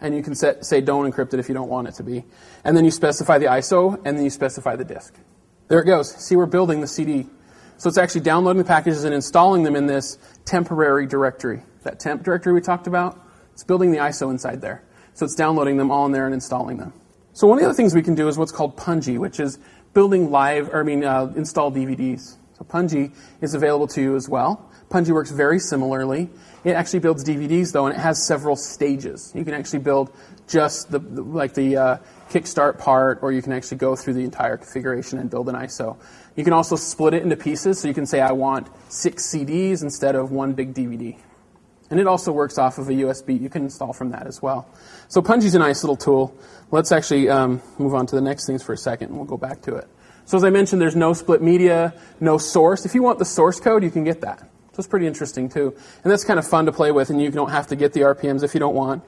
And 0.00 0.14
you 0.14 0.22
can 0.22 0.34
set, 0.34 0.64
say 0.64 0.80
don't 0.80 1.10
encrypt 1.10 1.34
it 1.34 1.40
if 1.40 1.48
you 1.48 1.54
don't 1.54 1.68
want 1.68 1.88
it 1.88 1.94
to 1.94 2.02
be. 2.02 2.24
And 2.64 2.76
then 2.76 2.84
you 2.84 2.90
specify 2.90 3.38
the 3.38 3.46
ISO, 3.46 3.94
and 4.04 4.16
then 4.16 4.24
you 4.24 4.30
specify 4.30 4.76
the 4.76 4.84
disk. 4.84 5.14
There 5.68 5.80
it 5.80 5.86
goes. 5.86 6.14
See, 6.14 6.36
we're 6.36 6.46
building 6.46 6.80
the 6.80 6.86
CD. 6.86 7.26
So 7.76 7.88
it's 7.88 7.98
actually 7.98 8.22
downloading 8.22 8.62
the 8.62 8.68
packages 8.68 9.04
and 9.04 9.14
installing 9.14 9.64
them 9.64 9.76
in 9.76 9.86
this 9.86 10.18
temporary 10.44 11.06
directory. 11.06 11.62
That 11.82 12.00
temp 12.00 12.22
directory 12.22 12.52
we 12.52 12.60
talked 12.60 12.86
about, 12.86 13.22
it's 13.52 13.64
building 13.64 13.92
the 13.92 13.98
ISO 13.98 14.30
inside 14.30 14.60
there. 14.60 14.82
So 15.18 15.24
it's 15.24 15.34
downloading 15.34 15.78
them 15.78 15.90
all 15.90 16.06
in 16.06 16.12
there 16.12 16.26
and 16.26 16.32
installing 16.32 16.76
them. 16.76 16.92
So 17.32 17.48
one 17.48 17.58
of 17.58 17.62
the 17.62 17.66
other 17.66 17.74
things 17.74 17.92
we 17.92 18.02
can 18.02 18.14
do 18.14 18.28
is 18.28 18.38
what's 18.38 18.52
called 18.52 18.76
Pungi, 18.76 19.18
which 19.18 19.40
is 19.40 19.58
building 19.92 20.30
live, 20.30 20.68
or 20.68 20.78
I 20.78 20.82
mean, 20.84 21.02
uh, 21.02 21.32
install 21.34 21.72
DVDs. 21.72 22.36
So 22.56 22.64
Pungi 22.64 23.12
is 23.40 23.52
available 23.52 23.88
to 23.88 24.00
you 24.00 24.14
as 24.14 24.28
well. 24.28 24.70
Pungi 24.90 25.10
works 25.10 25.32
very 25.32 25.58
similarly. 25.58 26.30
It 26.62 26.74
actually 26.74 27.00
builds 27.00 27.24
DVDs 27.24 27.72
though, 27.72 27.86
and 27.86 27.96
it 27.96 28.00
has 28.00 28.24
several 28.24 28.54
stages. 28.54 29.32
You 29.34 29.44
can 29.44 29.54
actually 29.54 29.80
build 29.80 30.12
just 30.46 30.92
the, 30.92 31.00
the 31.00 31.22
like 31.22 31.54
the 31.54 31.76
uh, 31.76 31.96
kickstart 32.30 32.78
part, 32.78 33.18
or 33.20 33.32
you 33.32 33.42
can 33.42 33.52
actually 33.52 33.78
go 33.78 33.96
through 33.96 34.14
the 34.14 34.24
entire 34.24 34.56
configuration 34.56 35.18
and 35.18 35.28
build 35.28 35.48
an 35.48 35.56
ISO. 35.56 35.96
You 36.36 36.44
can 36.44 36.52
also 36.52 36.76
split 36.76 37.14
it 37.14 37.24
into 37.24 37.36
pieces, 37.36 37.80
so 37.80 37.88
you 37.88 37.94
can 37.94 38.06
say 38.06 38.20
I 38.20 38.30
want 38.30 38.68
six 38.88 39.26
CDs 39.26 39.82
instead 39.82 40.14
of 40.14 40.30
one 40.30 40.52
big 40.52 40.74
DVD. 40.74 41.18
And 41.90 41.98
it 41.98 42.06
also 42.06 42.32
works 42.32 42.58
off 42.58 42.78
of 42.78 42.88
a 42.88 42.92
USB. 42.92 43.40
You 43.40 43.48
can 43.48 43.62
install 43.62 43.92
from 43.92 44.10
that 44.10 44.26
as 44.26 44.42
well. 44.42 44.68
So 45.08 45.22
Pungi's 45.22 45.54
a 45.54 45.58
nice 45.58 45.82
little 45.82 45.96
tool. 45.96 46.34
Let's 46.70 46.92
actually 46.92 47.30
um, 47.30 47.62
move 47.78 47.94
on 47.94 48.06
to 48.06 48.14
the 48.14 48.20
next 48.20 48.46
things 48.46 48.62
for 48.62 48.74
a 48.74 48.76
second, 48.76 49.08
and 49.08 49.16
we'll 49.16 49.26
go 49.26 49.38
back 49.38 49.62
to 49.62 49.76
it. 49.76 49.88
So 50.26 50.36
as 50.36 50.44
I 50.44 50.50
mentioned, 50.50 50.82
there's 50.82 50.96
no 50.96 51.14
split 51.14 51.40
media, 51.40 51.94
no 52.20 52.36
source. 52.36 52.84
If 52.84 52.94
you 52.94 53.02
want 53.02 53.18
the 53.18 53.24
source 53.24 53.58
code, 53.58 53.82
you 53.82 53.90
can 53.90 54.04
get 54.04 54.20
that. 54.20 54.40
So 54.40 54.80
it's 54.80 54.86
pretty 54.86 55.06
interesting 55.06 55.48
too. 55.48 55.74
And 56.04 56.12
that's 56.12 56.24
kind 56.24 56.38
of 56.38 56.46
fun 56.46 56.66
to 56.66 56.72
play 56.72 56.92
with, 56.92 57.08
and 57.08 57.20
you 57.20 57.30
don't 57.30 57.50
have 57.50 57.68
to 57.68 57.76
get 57.76 57.94
the 57.94 58.00
RPMs 58.00 58.42
if 58.42 58.52
you 58.52 58.60
don't 58.60 58.74
want. 58.74 59.02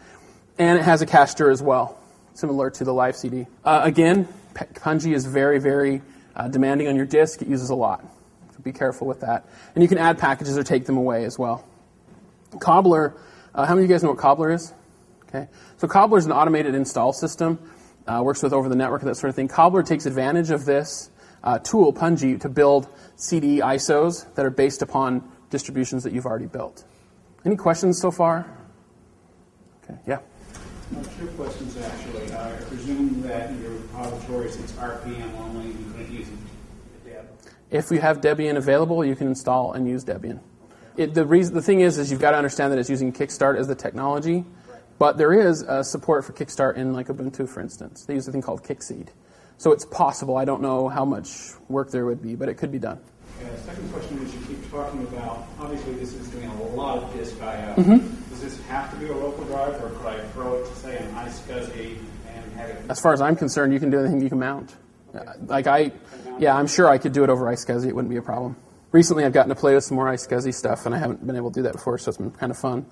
And 0.58 0.78
it 0.78 0.82
has 0.82 1.02
a 1.02 1.06
caster 1.06 1.50
as 1.50 1.62
well, 1.62 1.98
similar 2.32 2.70
to 2.70 2.84
the 2.84 2.94
live 2.94 3.16
CD. 3.16 3.46
Uh, 3.62 3.82
again, 3.84 4.26
Pungi 4.54 5.14
is 5.14 5.26
very, 5.26 5.58
very 5.58 6.00
uh, 6.34 6.48
demanding 6.48 6.88
on 6.88 6.96
your 6.96 7.06
disk. 7.06 7.42
It 7.42 7.48
uses 7.48 7.68
a 7.68 7.74
lot. 7.74 8.02
So 8.54 8.62
be 8.62 8.72
careful 8.72 9.06
with 9.06 9.20
that. 9.20 9.46
And 9.74 9.82
you 9.82 9.88
can 9.88 9.98
add 9.98 10.18
packages 10.18 10.56
or 10.56 10.64
take 10.64 10.86
them 10.86 10.96
away 10.96 11.24
as 11.24 11.38
well. 11.38 11.64
Cobbler, 12.58 13.16
uh, 13.54 13.66
how 13.66 13.74
many 13.74 13.84
of 13.84 13.90
you 13.90 13.94
guys 13.94 14.02
know 14.02 14.10
what 14.10 14.18
Cobbler 14.18 14.52
is? 14.52 14.72
Okay. 15.28 15.48
So 15.76 15.86
Cobbler 15.86 16.18
is 16.18 16.26
an 16.26 16.32
automated 16.32 16.74
install 16.74 17.12
system, 17.12 17.58
uh, 18.06 18.20
works 18.24 18.42
with 18.42 18.52
over 18.52 18.68
the 18.68 18.76
network 18.76 19.02
that 19.02 19.16
sort 19.16 19.28
of 19.28 19.36
thing. 19.36 19.48
Cobbler 19.48 19.82
takes 19.82 20.06
advantage 20.06 20.50
of 20.50 20.64
this 20.64 21.10
uh, 21.44 21.58
tool, 21.58 21.92
Pungi, 21.92 22.40
to 22.40 22.48
build 22.48 22.88
CD 23.16 23.58
ISOs 23.58 24.32
that 24.34 24.44
are 24.44 24.50
based 24.50 24.82
upon 24.82 25.30
distributions 25.50 26.04
that 26.04 26.12
you've 26.12 26.26
already 26.26 26.46
built. 26.46 26.84
Any 27.44 27.56
questions 27.56 28.00
so 28.00 28.10
far? 28.10 28.46
Okay, 29.84 29.98
yeah. 30.06 30.18
No, 30.90 31.02
two 31.02 31.26
questions 31.28 31.76
actually. 31.76 32.32
Uh, 32.32 32.48
I 32.48 32.56
presume 32.64 33.22
that 33.22 33.50
in 33.50 33.62
your 33.62 33.72
repository, 33.72 34.50
since 34.50 34.72
RPM 34.72 35.38
only, 35.38 35.68
you 35.68 35.92
couldn't 35.92 36.10
use 36.10 36.28
Deb. 37.04 37.28
If 37.70 37.90
you 37.90 38.00
have 38.00 38.20
Debian 38.20 38.56
available, 38.56 39.04
you 39.04 39.14
can 39.14 39.28
install 39.28 39.72
and 39.72 39.88
use 39.88 40.04
Debian. 40.04 40.40
It, 41.00 41.14
the, 41.14 41.24
reason, 41.24 41.54
the 41.54 41.62
thing 41.62 41.80
is, 41.80 41.96
is 41.96 42.10
you've 42.10 42.20
got 42.20 42.32
to 42.32 42.36
understand 42.36 42.72
that 42.72 42.78
it's 42.78 42.90
using 42.90 43.10
Kickstart 43.10 43.58
as 43.58 43.66
the 43.66 43.74
technology, 43.74 44.44
but 44.98 45.16
there 45.16 45.32
is 45.32 45.62
uh, 45.62 45.82
support 45.82 46.26
for 46.26 46.34
Kickstart 46.34 46.76
in 46.76 46.92
like 46.92 47.06
Ubuntu, 47.06 47.48
for 47.48 47.60
instance. 47.60 48.04
They 48.04 48.12
use 48.12 48.28
a 48.28 48.32
thing 48.32 48.42
called 48.42 48.62
Kickseed. 48.62 49.08
So 49.56 49.72
it's 49.72 49.86
possible. 49.86 50.36
I 50.36 50.44
don't 50.44 50.60
know 50.60 50.90
how 50.90 51.06
much 51.06 51.52
work 51.70 51.90
there 51.90 52.04
would 52.04 52.20
be, 52.20 52.34
but 52.34 52.50
it 52.50 52.58
could 52.58 52.70
be 52.70 52.78
done. 52.78 53.00
Uh, 53.42 53.56
second 53.64 53.90
question 53.90 54.18
is 54.18 54.34
you 54.34 54.40
keep 54.46 54.70
talking 54.70 55.00
about, 55.04 55.46
obviously 55.58 55.94
this 55.94 56.12
is 56.12 56.28
doing 56.28 56.50
a 56.50 56.62
lot 56.74 56.98
of 56.98 57.10
disk 57.14 57.40
I/O. 57.40 57.76
Mm-hmm. 57.76 58.28
Does 58.28 58.42
this 58.42 58.60
have 58.66 58.90
to 58.90 58.96
be 58.98 59.08
a 59.08 59.16
local 59.16 59.44
drive, 59.44 59.82
or 59.82 59.88
could 59.88 60.06
I 60.06 60.18
throw 60.34 60.56
it 60.56 60.66
to, 60.66 60.76
say, 60.76 60.98
an 60.98 61.14
iSCSI 61.14 61.96
and 62.28 62.52
have 62.58 62.68
it? 62.68 62.84
As 62.90 63.00
far 63.00 63.14
as 63.14 63.22
I'm 63.22 63.36
concerned, 63.36 63.72
you 63.72 63.80
can 63.80 63.88
do 63.88 64.00
anything 64.00 64.20
you 64.20 64.28
can 64.28 64.38
mount. 64.38 64.76
Uh, 65.14 65.20
Like 65.46 65.66
I, 65.66 65.92
yeah, 66.38 66.54
I'm 66.54 66.66
sure 66.66 66.88
I 66.88 66.98
could 66.98 67.14
do 67.14 67.24
it 67.24 67.30
over 67.30 67.46
iSCSI. 67.46 67.88
It 67.88 67.94
wouldn't 67.94 68.10
be 68.10 68.18
a 68.18 68.22
problem. 68.22 68.56
Recently, 68.92 69.24
I've 69.24 69.32
gotten 69.32 69.50
to 69.50 69.54
play 69.54 69.74
with 69.74 69.84
some 69.84 69.94
more 69.94 70.06
iSCSI 70.06 70.52
stuff, 70.52 70.84
and 70.84 70.92
I 70.92 70.98
haven't 70.98 71.24
been 71.24 71.36
able 71.36 71.52
to 71.52 71.60
do 71.60 71.62
that 71.62 71.74
before, 71.74 71.96
so 71.96 72.08
it's 72.08 72.18
been 72.18 72.32
kind 72.32 72.50
of 72.50 72.58
fun. 72.58 72.86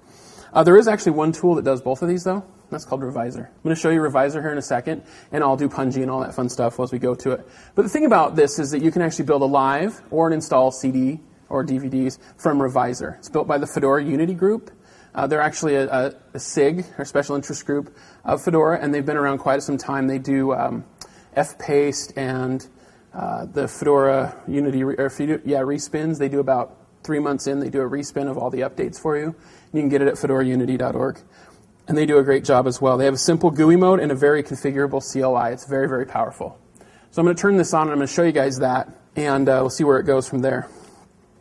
Uh, 0.53 0.63
there 0.63 0.77
is 0.77 0.87
actually 0.87 1.13
one 1.13 1.33
tool 1.33 1.57
that 1.57 1.65
does 1.65 1.83
both 1.83 2.03
of 2.03 2.09
these, 2.09 2.23
though. 2.23 2.45
That's 2.71 2.85
called 2.85 3.01
Revisor. 3.01 3.49
I'm 3.49 3.63
going 3.65 3.75
to 3.75 3.81
show 3.81 3.91
you 3.91 4.01
Revisor 4.01 4.41
here 4.41 4.53
in 4.53 4.59
a 4.59 4.63
second, 4.63 5.03
and 5.33 5.43
I'll 5.43 5.57
do 5.57 5.69
Pungi 5.69 6.03
and 6.03 6.11
all 6.11 6.21
that 6.21 6.35
fun 6.35 6.49
stuff 6.49 6.79
as 6.79 6.93
we 6.93 7.01
go 7.01 7.17
to 7.17 7.33
it. 7.33 7.49
But 7.75 7.83
the 7.83 7.89
thing 7.89 8.05
about 8.07 8.37
this 8.37 8.61
is 8.61 8.71
that 8.71 8.81
you 8.81 8.93
can 8.93 9.03
actually 9.03 9.25
build 9.25 9.43
a 9.43 9.47
live 9.47 10.01
or 10.13 10.29
an 10.29 10.35
install 10.35 10.71
CD 10.71 11.19
or 11.49 11.65
DVDs 11.65 12.19
from 12.37 12.59
Revisor. 12.59 13.19
It's 13.19 13.29
built 13.29 13.49
by 13.49 13.59
the 13.59 13.67
Fedora 13.67 14.05
Unity 14.05 14.35
Group. 14.35 14.71
Uh, 15.15 15.27
they're 15.27 15.41
actually 15.41 15.75
a, 15.75 15.89
a, 15.89 16.15
a, 16.35 16.39
SIG, 16.39 16.85
or 16.97 17.05
special 17.05 17.35
interest 17.35 17.67
group 17.67 17.97
of 18.25 18.45
Fedora, 18.45 18.79
and 18.81 18.95
they've 18.95 19.07
been 19.07 19.17
around 19.17 19.39
quite 19.39 19.63
some 19.63 19.79
time. 19.79 20.07
They 20.07 20.19
do 20.19 20.53
um, 20.53 20.85
FPaste 21.37 22.13
and 22.17 22.65
uh, 23.19 23.47
the 23.47 23.67
Fedora 23.67 24.41
Unity, 24.47 24.85
or 24.85 24.95
yeah, 24.95 25.59
respins. 25.59 26.19
They 26.19 26.29
do 26.29 26.39
about 26.39 26.77
three 27.03 27.19
months 27.19 27.49
in, 27.49 27.59
they 27.59 27.69
do 27.69 27.81
a 27.81 27.89
respin 27.89 28.31
of 28.31 28.39
all 28.39 28.49
the 28.49 28.61
updates 28.61 29.01
for 29.01 29.17
you. 29.17 29.35
You 29.73 29.81
can 29.81 29.89
get 29.89 30.03
it 30.03 30.09
at 30.09 30.15
fedoraunity.org. 30.15 31.21
And 31.89 31.99
they 31.99 32.07
do 32.07 32.19
a 32.19 32.23
great 32.23 32.45
job 32.45 32.67
as 32.69 32.81
well. 32.81 32.97
They 32.97 33.07
have 33.07 33.15
a 33.15 33.19
simple 33.19 33.51
GUI 33.51 33.77
mode 33.77 33.99
and 33.99 34.13
a 34.13 34.15
very 34.15 34.43
configurable 34.43 35.01
CLI. 35.01 35.53
It's 35.53 35.67
very, 35.67 35.89
very 35.89 36.07
powerful. 36.07 36.61
So 37.11 37.21
I'm 37.21 37.27
going 37.27 37.35
to 37.35 37.41
turn 37.41 37.57
this 37.57 37.75
on 37.75 37.83
and 37.83 37.93
I'm 37.93 37.97
going 37.97 38.07
to 38.07 38.13
show 38.13 38.23
you 38.23 38.33
guys 38.33 38.59
that, 38.59 38.89
and 39.17 39.49
uh, 39.49 39.59
we'll 39.63 39.71
see 39.71 39.85
where 39.85 39.99
it 39.99 40.05
goes 40.05 40.29
from 40.29 40.41
there. 40.41 40.69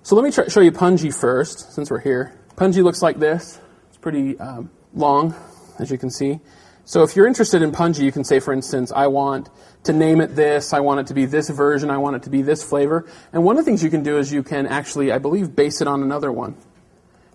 So 0.02 0.16
let 0.16 0.24
me 0.24 0.32
try, 0.32 0.48
show 0.48 0.62
you 0.62 0.72
Pungi 0.72 1.14
first, 1.14 1.74
since 1.74 1.92
we're 1.92 2.00
here. 2.00 2.34
Pungi 2.56 2.82
looks 2.82 3.04
like 3.04 3.20
this. 3.20 3.60
It's 3.90 3.98
pretty 3.98 4.40
um, 4.40 4.72
long, 4.96 5.36
as 5.78 5.92
you 5.92 5.98
can 5.98 6.10
see. 6.10 6.40
So 6.88 7.04
if 7.04 7.18
you're 7.18 7.28
interested 7.28 7.62
in 7.62 7.74
Pungi, 7.74 8.00
you 8.00 8.14
can 8.14 8.24
say, 8.24 8.40
for 8.40 8.54
instance, 8.54 8.94
I 8.96 9.08
want 9.08 9.50
to 9.84 9.92
name 9.92 10.22
it 10.22 10.38
this, 10.38 10.72
I 10.72 10.80
want 10.80 11.02
it 11.02 11.08
to 11.08 11.14
be 11.14 11.26
this 11.26 11.50
version, 11.50 11.92
I 11.92 11.98
want 11.98 12.16
it 12.16 12.24
to 12.24 12.30
be 12.30 12.42
this 12.42 12.64
flavor. 12.64 13.06
And 13.34 13.44
one 13.44 13.58
of 13.58 13.66
the 13.66 13.70
things 13.70 13.84
you 13.84 13.90
can 13.90 14.04
do 14.04 14.18
is 14.20 14.32
you 14.32 14.42
can 14.42 14.66
actually, 14.66 15.12
I 15.12 15.18
believe, 15.18 15.54
base 15.54 15.82
it 15.82 15.88
on 15.90 16.02
another 16.02 16.32
one. 16.32 16.56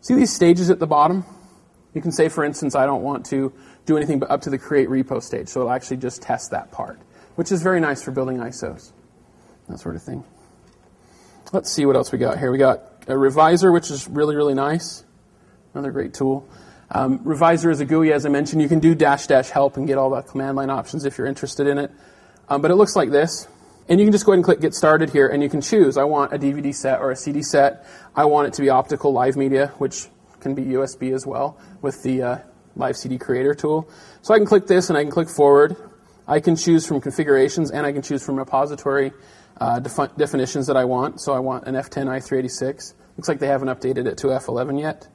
See 0.01 0.15
these 0.15 0.33
stages 0.33 0.71
at 0.71 0.79
the 0.79 0.87
bottom? 0.87 1.27
You 1.93 2.01
can 2.01 2.13
say, 2.13 2.31
for 2.31 2.45
instance, 2.45 2.75
I 2.75 2.87
don't 2.87 3.03
want 3.03 3.27
to 3.27 3.53
do 3.85 3.99
anything 3.99 4.19
but 4.19 4.31
up 4.31 4.41
to 4.43 4.51
the 4.51 4.57
create 4.57 4.89
repo 4.89 5.23
stage, 5.23 5.49
so 5.49 5.61
it'll 5.61 5.73
actually 5.73 5.99
just 5.99 6.23
test 6.23 6.53
that 6.53 6.73
part, 6.73 6.99
which 7.35 7.53
is 7.53 7.63
very 7.63 7.79
nice 7.79 8.03
for 8.03 8.11
building 8.11 8.39
ISOs, 8.39 8.93
that 9.69 9.79
sort 9.79 9.97
of 9.97 10.03
thing. 10.03 10.25
Let's 11.53 11.71
see 11.71 11.85
what 11.85 11.95
else 11.95 12.11
we 12.11 12.17
got 12.17 12.39
here. 12.39 12.51
We 12.51 12.57
got 12.57 12.85
a 13.07 13.13
revisor, 13.13 13.71
which 13.71 13.91
is 13.91 14.09
really, 14.09 14.35
really 14.35 14.55
nice. 14.55 15.05
Another 15.75 15.91
great 15.91 16.15
tool. 16.15 16.49
Um, 16.95 17.21
revisor 17.21 17.71
is 17.71 17.81
a 17.81 17.87
GUI, 17.87 18.13
as 18.13 18.27
I 18.27 18.29
mentioned. 18.29 18.61
You 18.61 18.69
can 18.69 18.79
do 18.79 18.95
dash 18.95 19.27
dash 19.27 19.49
help 19.49 19.77
and 19.77 19.87
get 19.87 19.97
all 19.97 20.11
the 20.11 20.23
command 20.23 20.57
line 20.57 20.71
options 20.71 21.05
if 21.05 21.17
you're 21.17 21.27
interested 21.27 21.67
in 21.67 21.79
it. 21.79 21.91
Um, 22.49 22.61
but 22.61 22.71
it 22.71 22.75
looks 22.75 22.95
like 22.95 23.11
this. 23.11 23.49
And 23.89 23.99
you 23.99 24.07
can 24.07 24.13
just 24.13 24.25
go 24.25 24.33
ahead 24.33 24.39
and 24.39 24.45
click 24.45 24.61
get 24.61 24.75
started 24.75 25.11
here, 25.11 25.27
and 25.27 25.43
you 25.43 25.49
can 25.49 25.61
choose. 25.61 25.97
I 25.97 26.05
want 26.05 26.33
a 26.33 26.39
DVD 26.39 26.75
set 26.75 27.01
or 27.01 27.11
a 27.11 27.17
CD 27.17 27.43
set. 27.43 27.87
I 28.15 28.27
want 28.27 28.47
it 28.47 28.55
to 28.55 28.63
be 28.63 28.69
optical 28.69 29.13
live 29.13 29.37
media, 29.37 29.69
which 29.79 30.09
can 30.41 30.55
be 30.55 30.63
USB 30.63 31.15
as 31.15 31.27
well 31.27 31.59
with 31.81 32.03
the 32.03 32.23
uh, 32.23 32.39
Live 32.77 32.97
CD 32.97 33.19
Creator 33.19 33.55
tool. 33.55 33.89
So 34.21 34.35
I 34.35 34.39
can 34.39 34.47
click 34.47 34.67
this 34.67 34.89
and 34.89 34.99
I 34.99 35.03
can 35.03 35.11
click 35.11 35.29
forward. 35.29 35.77
I 36.27 36.41
can 36.41 36.57
choose 36.57 36.87
from 36.87 37.01
configurations 37.01 37.71
and 37.71 37.87
I 37.87 37.93
can 37.93 38.03
choose 38.03 38.25
from 38.25 38.37
repository 38.37 39.13
uh, 39.61 39.81
defi- 39.81 40.15
definitions 40.17 40.67
that 40.67 40.77
I 40.77 40.85
want. 40.85 41.21
So 41.21 41.33
I 41.33 41.39
want 41.39 41.67
an 41.67 41.75
F10 41.75 42.07
i386. 42.07 42.95
Looks 43.17 43.29
like 43.29 43.39
they 43.39 43.49
haven't 43.49 43.69
updated 43.69 44.07
it 44.07 44.19
to 44.19 44.29
F11 44.29 44.81
yet. 44.81 45.09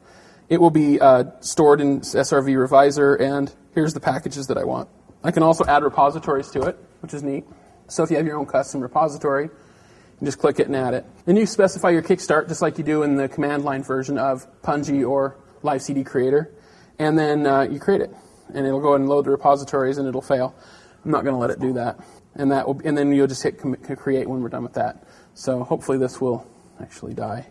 It 0.49 0.61
will 0.61 0.69
be 0.69 0.99
uh, 0.99 1.25
stored 1.41 1.81
in 1.81 1.99
SRV 2.01 2.67
Revisor, 2.67 3.19
and 3.19 3.53
here's 3.75 3.93
the 3.93 3.99
packages 3.99 4.47
that 4.47 4.57
I 4.57 4.63
want. 4.63 4.87
I 5.21 5.31
can 5.31 5.43
also 5.43 5.65
add 5.65 5.83
repositories 5.83 6.49
to 6.51 6.61
it, 6.61 6.77
which 7.01 7.13
is 7.13 7.21
neat. 7.21 7.45
So 7.89 8.03
if 8.03 8.09
you 8.09 8.15
have 8.15 8.25
your 8.25 8.37
own 8.37 8.45
custom 8.45 8.79
repository, 8.79 9.45
you 9.45 10.25
just 10.25 10.39
click 10.39 10.59
it 10.59 10.67
and 10.67 10.75
add 10.75 10.93
it. 10.93 11.05
Then 11.25 11.35
you 11.35 11.45
specify 11.45 11.89
your 11.89 12.01
kickstart 12.01 12.47
just 12.47 12.61
like 12.61 12.77
you 12.77 12.85
do 12.85 13.03
in 13.03 13.15
the 13.15 13.27
command 13.27 13.65
line 13.65 13.83
version 13.83 14.17
of 14.17 14.47
Pungi 14.61 15.07
or 15.07 15.37
Live 15.63 15.81
CD 15.81 16.05
Creator, 16.05 16.49
and 16.97 17.19
then 17.19 17.45
uh, 17.45 17.61
you 17.63 17.79
create 17.79 17.99
it, 17.99 18.15
and 18.53 18.65
it'll 18.65 18.79
go 18.79 18.93
and 18.93 19.09
load 19.09 19.25
the 19.25 19.31
repositories, 19.31 19.97
and 19.97 20.07
it'll 20.07 20.21
fail. 20.21 20.55
I'm 21.03 21.11
not 21.11 21.23
going 21.23 21.35
to 21.35 21.39
let 21.39 21.49
it 21.49 21.59
do 21.59 21.73
that, 21.73 21.99
and 22.35 22.51
that 22.53 22.67
will, 22.67 22.79
and 22.85 22.97
then 22.97 23.11
you'll 23.11 23.27
just 23.27 23.43
hit 23.43 23.59
create 23.59 24.29
when 24.29 24.41
we're 24.41 24.49
done 24.49 24.63
with 24.63 24.73
that. 24.73 25.03
So 25.33 25.65
hopefully 25.65 25.97
this 25.97 26.21
will 26.21 26.47
actually 26.81 27.15
die. 27.15 27.47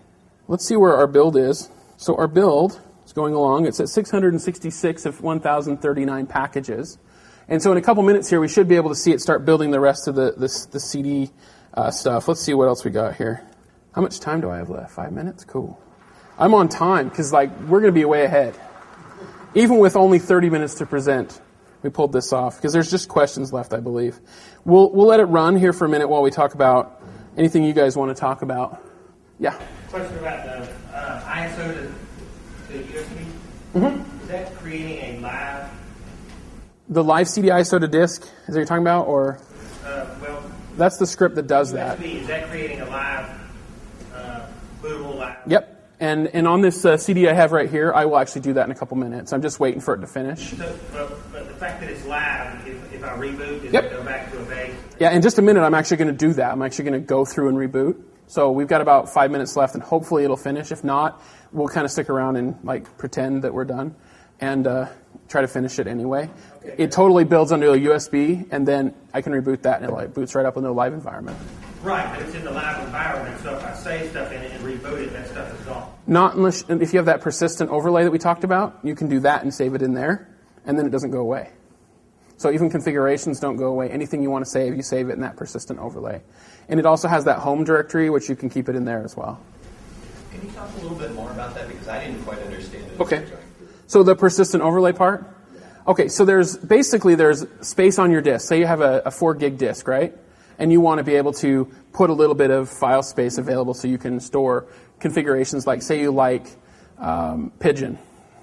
Let's 0.49 0.67
see 0.67 0.77
where 0.77 0.97
our 0.97 1.07
build 1.07 1.37
is. 1.37 1.69
So 1.97 2.17
our 2.17 2.29
build 2.29 2.81
is 3.05 3.13
going 3.13 3.35
along. 3.35 3.67
It's 3.67 3.81
at 3.81 3.89
666 3.89 5.07
of 5.07 5.23
1,039 5.23 6.27
packages. 6.27 6.99
And 7.49 7.63
so 7.63 7.73
in 7.73 7.79
a 7.79 7.83
couple 7.83 8.03
minutes 8.03 8.29
here, 8.29 8.41
we 8.41 8.49
should 8.49 8.69
be 8.69 8.77
able 8.77 8.91
to 8.91 8.97
see 8.97 9.13
it 9.13 9.21
start 9.21 9.45
building 9.45 9.71
the 9.71 9.81
rest 9.81 10.09
of 10.09 10.15
the, 10.15 10.33
the, 10.33 10.67
the 10.73 10.81
CD 10.81 11.31
uh, 11.75 11.91
stuff. 11.91 12.29
Let's 12.29 12.41
see 12.41 12.55
what 12.55 12.67
else 12.67 12.85
we 12.85 12.91
got 12.91 13.17
here. 13.17 13.43
How 13.95 14.03
much 14.03 14.21
time 14.21 14.41
do 14.41 14.51
I 14.51 14.59
have 14.59 14.69
left? 14.69 14.93
Five 14.93 15.13
minutes? 15.13 15.45
Cool. 15.45 15.81
I'm 16.39 16.53
on 16.55 16.69
time 16.69 17.09
because 17.09 17.33
like 17.33 17.51
we're 17.61 17.81
going 17.81 17.93
to 17.95 17.99
be 17.99 18.05
way 18.05 18.25
ahead. 18.25 18.55
Even 19.55 19.79
with 19.79 19.97
only 19.97 20.19
30 20.19 20.51
minutes 20.51 20.75
to 20.75 20.87
present, 20.87 21.41
we 21.83 21.89
pulled 21.89 22.13
this 22.13 22.33
off 22.33 22.57
because 22.57 22.73
there's 22.73 22.91
just 22.91 23.09
questions 23.09 23.53
left, 23.53 23.73
I 23.73 23.81
believe. 23.81 24.21
We'll, 24.65 24.91
we'll 24.91 25.07
let 25.07 25.21
it 25.21 25.25
run 25.25 25.57
here 25.57 25.73
for 25.73 25.87
a 25.87 25.89
minute 25.89 26.09
while 26.09 26.21
we 26.21 26.31
talk 26.31 26.53
about 26.53 27.01
anything 27.39 27.65
you 27.65 27.73
guys 27.73 27.97
want 27.97 28.15
to 28.15 28.21
talk 28.21 28.43
about. 28.43 28.83
Yeah. 29.39 29.59
Question 29.89 30.19
about 30.19 30.45
the 30.45 30.86
ISO 31.37 31.75
to, 31.75 32.73
to 32.73 32.85
USB. 32.93 33.25
Mm-hmm. 33.75 34.23
Is 34.23 34.29
that 34.29 34.55
creating 34.57 34.99
a 35.17 35.21
live? 35.21 35.71
The 36.89 37.05
live 37.05 37.29
CD 37.29 37.49
ISO 37.49 37.79
to 37.81 37.89
disk, 37.89 38.23
is 38.23 38.29
that 38.29 38.47
what 38.49 38.57
you're 38.57 38.65
talking 38.65 38.83
about? 38.83 39.07
Or 39.07 39.39
Uh, 39.85 40.07
well, 40.23 40.43
that's 40.77 40.97
the 40.99 41.07
script 41.07 41.35
that 41.37 41.47
does 41.47 41.73
that. 41.73 41.99
USB. 41.99 42.21
Is 42.23 42.27
that 42.29 42.49
creating 42.49 42.81
a 42.81 42.87
live 42.87 43.29
uh, 44.15 44.47
bootable 44.83 45.17
live? 45.17 45.37
Yep. 45.47 45.73
And, 45.99 46.29
and 46.29 46.47
on 46.47 46.61
this 46.61 46.85
uh, 46.85 46.97
CD 46.99 47.27
I 47.29 47.33
have 47.33 47.53
right 47.53 47.71
here, 47.71 47.93
I 47.95 48.05
will 48.05 48.19
actually 48.19 48.43
do 48.43 48.53
that 48.55 48.67
in 48.67 48.71
a 48.71 48.75
couple 48.75 48.97
minutes. 48.99 49.33
I'm 49.33 49.41
just 49.43 49.59
waiting 49.61 49.81
for 49.81 49.95
it 49.95 50.01
to 50.01 50.07
finish. 50.07 50.51
So, 50.51 50.79
but, 50.93 51.33
but 51.33 51.49
the 51.49 51.55
fact 51.55 51.81
that 51.81 51.89
it's 51.91 52.05
live, 52.05 52.67
if, 52.69 52.93
if 52.95 53.03
I 53.05 53.09
reboot, 53.17 53.63
does 53.63 53.73
Yep. 53.73 53.85
it 53.85 53.91
go 53.93 54.03
back 54.05 54.26
to 54.26 54.26
a 54.26 54.26
base? 54.26 54.26
Yeah, 54.99 55.11
in 55.11 55.21
just 55.21 55.39
a 55.39 55.43
minute, 55.43 55.61
I'm 55.63 55.75
actually 55.75 55.99
going 55.99 56.17
to 56.17 56.27
do 56.27 56.33
that. 56.35 56.53
I'm 56.53 56.63
actually 56.63 56.87
going 56.87 57.01
to 57.01 57.07
go 57.07 57.27
through 57.27 57.49
and 57.49 57.59
reboot. 57.59 58.03
So 58.29 58.51
we've 58.51 58.67
got 58.67 58.81
about 58.81 59.13
five 59.13 59.31
minutes 59.31 59.55
left, 59.55 59.75
and 59.75 59.83
hopefully 59.83 60.25
it'll 60.25 60.39
finish. 60.39 60.73
If 60.73 60.83
not, 60.83 61.23
we'll 61.53 61.69
kind 61.69 61.85
of 61.85 61.91
stick 61.91 62.09
around 62.09 62.37
and 62.37 62.57
like 62.65 62.97
pretend 62.97 63.43
that 63.43 63.53
we're 63.53 63.67
done, 63.67 63.95
and 64.41 64.67
uh, 64.67 64.89
try 65.29 65.43
to 65.43 65.49
finish 65.49 65.79
it 65.79 65.87
anyway. 65.87 66.31
It 66.65 66.93
totally 66.93 67.25
builds 67.25 67.53
under 67.53 67.75
a 67.75 67.79
USB, 67.79 68.49
and 68.51 68.67
then 68.67 68.95
I 69.13 69.21
can 69.21 69.33
reboot 69.33 69.63
that, 69.63 69.83
and 69.83 69.91
it 69.91 69.93
like, 69.93 70.15
boots 70.15 70.35
right 70.35 70.47
up 70.47 70.57
into 70.57 70.71
a 70.71 70.73
live 70.73 70.95
environment. 70.95 71.37
Right, 71.83 72.11
but 72.13 72.27
it's 72.27 72.35
in 72.35 72.45
the 72.45 72.51
live 72.51 72.83
environment, 72.85 73.39
so 73.43 73.55
if 73.55 73.65
I 73.65 73.75
save 73.75 74.11
stuff 74.11 74.33
in 74.33 74.43
it 74.43 74.51
and 74.53 74.65
reboot 74.65 74.99
it, 74.99 75.13
that 75.13 75.29
stuff 75.29 75.61
is 75.61 75.67
gone. 75.67 75.93
Not 76.07 76.35
unless 76.35 76.65
if 76.69 76.93
you 76.93 76.99
have 76.99 77.07
that 77.07 77.21
persistent 77.21 77.71
overlay 77.71 78.03
that 78.03 78.11
we 78.11 78.19
talked 78.19 78.45
about, 78.45 78.81
you 78.83 78.95
can 78.95 79.09
do 79.09 79.21
that 79.21 79.43
and 79.43 79.53
save 79.53 79.75
it 79.75 79.83
in 79.83 79.93
there, 79.93 80.35
and 80.65 80.79
then 80.79 80.87
it 80.87 80.91
doesn't 80.91 81.11
go 81.11 81.21
away. 81.21 81.51
So 82.37 82.51
even 82.51 82.69
configurations 82.69 83.41
don't 83.41 83.57
go 83.57 83.67
away. 83.67 83.91
Anything 83.91 84.23
you 84.23 84.31
want 84.31 84.45
to 84.45 84.51
save, 84.51 84.77
you 84.77 84.83
save 84.83 85.09
it 85.09 85.13
in 85.13 85.21
that 85.21 85.37
persistent 85.37 85.79
overlay. 85.79 86.21
And 86.69 86.79
it 86.79 86.87
also 86.87 87.09
has 87.09 87.25
that 87.25 87.39
home 87.39 87.65
directory, 87.65 88.11
which 88.11 88.29
you 88.29 88.37
can 88.37 88.51
keep 88.51 88.69
it 88.69 88.77
in 88.77 88.85
there 88.85 89.03
as 89.03 89.17
well. 89.17 89.41
Can 90.33 90.47
you 90.47 90.53
talk 90.53 90.71
a 90.77 90.81
little 90.81 90.99
bit 90.99 91.15
more 91.15 91.31
about 91.31 91.55
that 91.55 91.69
because 91.69 91.89
I 91.89 92.05
didn't 92.05 92.23
quite 92.25 92.39
understand 92.41 92.85
it. 92.93 93.01
Okay. 93.01 93.27
So 93.87 94.03
the 94.03 94.15
persistent 94.15 94.63
overlay 94.63 94.93
part? 94.93 95.25
Okay, 95.87 96.09
so 96.09 96.25
there's 96.25 96.57
basically 96.57 97.15
there's 97.15 97.47
space 97.61 97.99
on 97.99 98.11
your 98.11 98.21
disk. 98.21 98.49
Say 98.49 98.59
you 98.59 98.67
have 98.67 98.81
a, 98.81 99.03
a 99.07 99.11
four 99.11 99.35
gig 99.35 99.57
disk, 99.57 99.87
right? 99.87 100.13
And 100.59 100.73
you 100.73 100.81
want 100.81 100.99
to 100.99 101.05
be 101.05 101.15
able 101.15 101.33
to 101.35 101.71
put 101.93 102.11
a 102.11 102.13
little 102.13 102.35
bit 102.35 102.51
of 102.51 102.69
file 102.69 103.05
space 103.05 103.39
available 103.39 103.73
so 103.73 103.87
you 103.87 103.99
can 103.99 104.19
store 104.19 104.67
configurations 104.99 105.67
like 105.67 105.83
say 105.83 106.01
you 106.01 106.11
like 106.11 106.49
um, 106.99 107.53
Pidgin, 107.61 107.99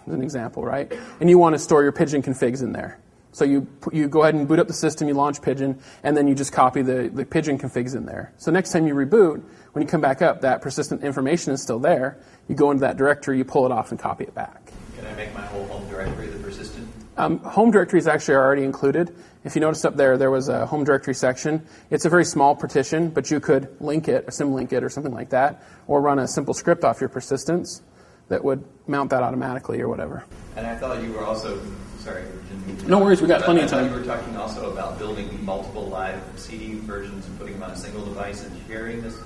as 0.07 0.13
an 0.13 0.21
example, 0.21 0.63
right? 0.63 0.91
And 1.19 1.29
you 1.29 1.37
want 1.37 1.53
to 1.53 1.59
store 1.59 1.83
your 1.83 1.91
Pidgin 1.91 2.23
configs 2.23 2.63
in 2.63 2.71
there. 2.71 2.99
So 3.33 3.43
you 3.43 3.67
you 3.91 4.07
go 4.07 4.21
ahead 4.21 4.35
and 4.35 4.47
boot 4.47 4.59
up 4.59 4.67
the 4.67 4.73
system, 4.73 5.07
you 5.07 5.15
launch 5.15 5.41
Pidgin, 5.41 5.79
and 6.03 6.15
then 6.15 6.27
you 6.27 6.35
just 6.35 6.53
copy 6.53 6.81
the, 6.81 7.09
the 7.13 7.25
Pidgin 7.25 7.59
configs 7.59 7.95
in 7.95 8.05
there. 8.05 8.31
So 8.37 8.51
next 8.51 8.71
time 8.71 8.87
you 8.87 8.93
reboot, 8.93 9.43
when 9.73 9.81
you 9.81 9.87
come 9.87 10.01
back 10.01 10.21
up, 10.21 10.41
that 10.41 10.61
persistent 10.61 11.03
information 11.03 11.51
is 11.51 11.61
still 11.61 11.79
there. 11.79 12.19
You 12.47 12.55
go 12.55 12.71
into 12.71 12.81
that 12.81 12.95
directory, 12.95 13.37
you 13.37 13.43
pull 13.43 13.65
it 13.65 13.71
off, 13.71 13.91
and 13.91 13.99
copy 13.99 14.23
it 14.23 14.33
back. 14.33 14.71
Can 14.95 15.05
I 15.05 15.13
make 15.15 15.33
my 15.33 15.41
whole 15.41 15.65
home 15.65 15.89
directory 15.89 16.27
the 16.27 16.39
persistent? 16.39 16.87
Um, 17.17 17.39
home 17.39 17.71
directories 17.71 18.07
actually 18.07 18.35
are 18.35 18.43
already 18.43 18.63
included. 18.63 19.15
If 19.43 19.55
you 19.55 19.61
noticed 19.61 19.85
up 19.85 19.95
there, 19.95 20.17
there 20.17 20.31
was 20.31 20.47
a 20.47 20.65
home 20.65 20.83
directory 20.83 21.13
section. 21.13 21.65
It's 21.89 22.05
a 22.05 22.09
very 22.09 22.25
small 22.25 22.55
partition, 22.55 23.09
but 23.09 23.29
you 23.29 23.39
could 23.39 23.75
link 23.81 24.07
it, 24.07 24.25
or 24.25 24.31
symlink 24.31 24.71
it, 24.73 24.83
or 24.83 24.89
something 24.89 25.13
like 25.13 25.29
that, 25.29 25.63
or 25.87 26.01
run 26.01 26.19
a 26.19 26.27
simple 26.27 26.53
script 26.53 26.83
off 26.83 27.01
your 27.01 27.09
persistence 27.09 27.81
that 28.29 28.43
would 28.43 28.63
mount 28.87 29.09
that 29.09 29.21
automatically 29.21 29.81
or 29.81 29.89
whatever. 29.89 30.23
And 30.55 30.65
I 30.65 30.75
thought 30.75 31.03
you 31.03 31.11
were 31.11 31.25
also, 31.25 31.59
sorry, 32.03 32.23
didn't 32.67 32.87
No 32.87 32.99
worries, 32.99 33.21
we 33.21 33.27
got 33.27 33.39
But 33.39 33.45
plenty 33.45 33.61
of 33.61 33.69
time. 33.69 33.91
You 33.91 33.99
were 33.99 34.05
talking 34.05 34.35
also 34.35 34.71
about 34.71 34.99
building 34.99 35.43
multiple 35.43 35.87
live 35.87 36.21
CD 36.35 36.75
versions 36.75 37.25
and 37.25 37.37
putting 37.39 37.53
them 37.53 37.63
on 37.63 37.71
a 37.71 37.77
single 37.77 38.03
device 38.03 38.43
and 38.43 38.61
sharing 38.67 39.01
this 39.01 39.17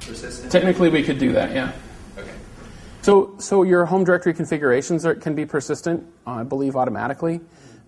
persistent. 0.00 0.50
Technically, 0.50 0.88
we 0.88 1.02
could 1.02 1.18
do 1.18 1.32
that, 1.32 1.52
yeah. 1.52 1.72
Okay. 2.16 2.30
So, 3.02 3.34
so 3.38 3.62
your 3.62 3.84
home 3.84 4.04
directory 4.04 4.32
configurations 4.32 5.04
are, 5.04 5.14
can 5.14 5.34
be 5.34 5.44
persistent, 5.44 6.06
uh, 6.26 6.30
I 6.30 6.42
believe, 6.44 6.76
automatically, 6.76 7.40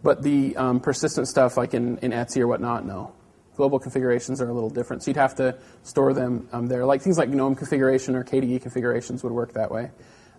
but 0.02 0.22
the 0.22 0.54
um, 0.56 0.80
persistent 0.80 1.28
stuff, 1.28 1.56
like 1.56 1.72
in, 1.72 1.98
in 1.98 2.12
etc 2.12 2.44
or 2.44 2.48
whatnot, 2.48 2.84
no. 2.84 3.12
Global 3.56 3.78
configurations 3.78 4.42
are 4.42 4.48
a 4.50 4.52
little 4.52 4.68
different, 4.68 5.02
so 5.02 5.10
you'd 5.10 5.16
have 5.16 5.34
to 5.36 5.56
store 5.82 6.12
them 6.12 6.46
um, 6.52 6.66
there. 6.66 6.84
Like 6.84 7.00
things 7.00 7.16
like 7.16 7.30
GNOME 7.30 7.54
configuration 7.56 8.14
or 8.14 8.22
KDE 8.22 8.60
configurations 8.60 9.24
would 9.24 9.32
work 9.32 9.54
that 9.54 9.70
way, 9.70 9.90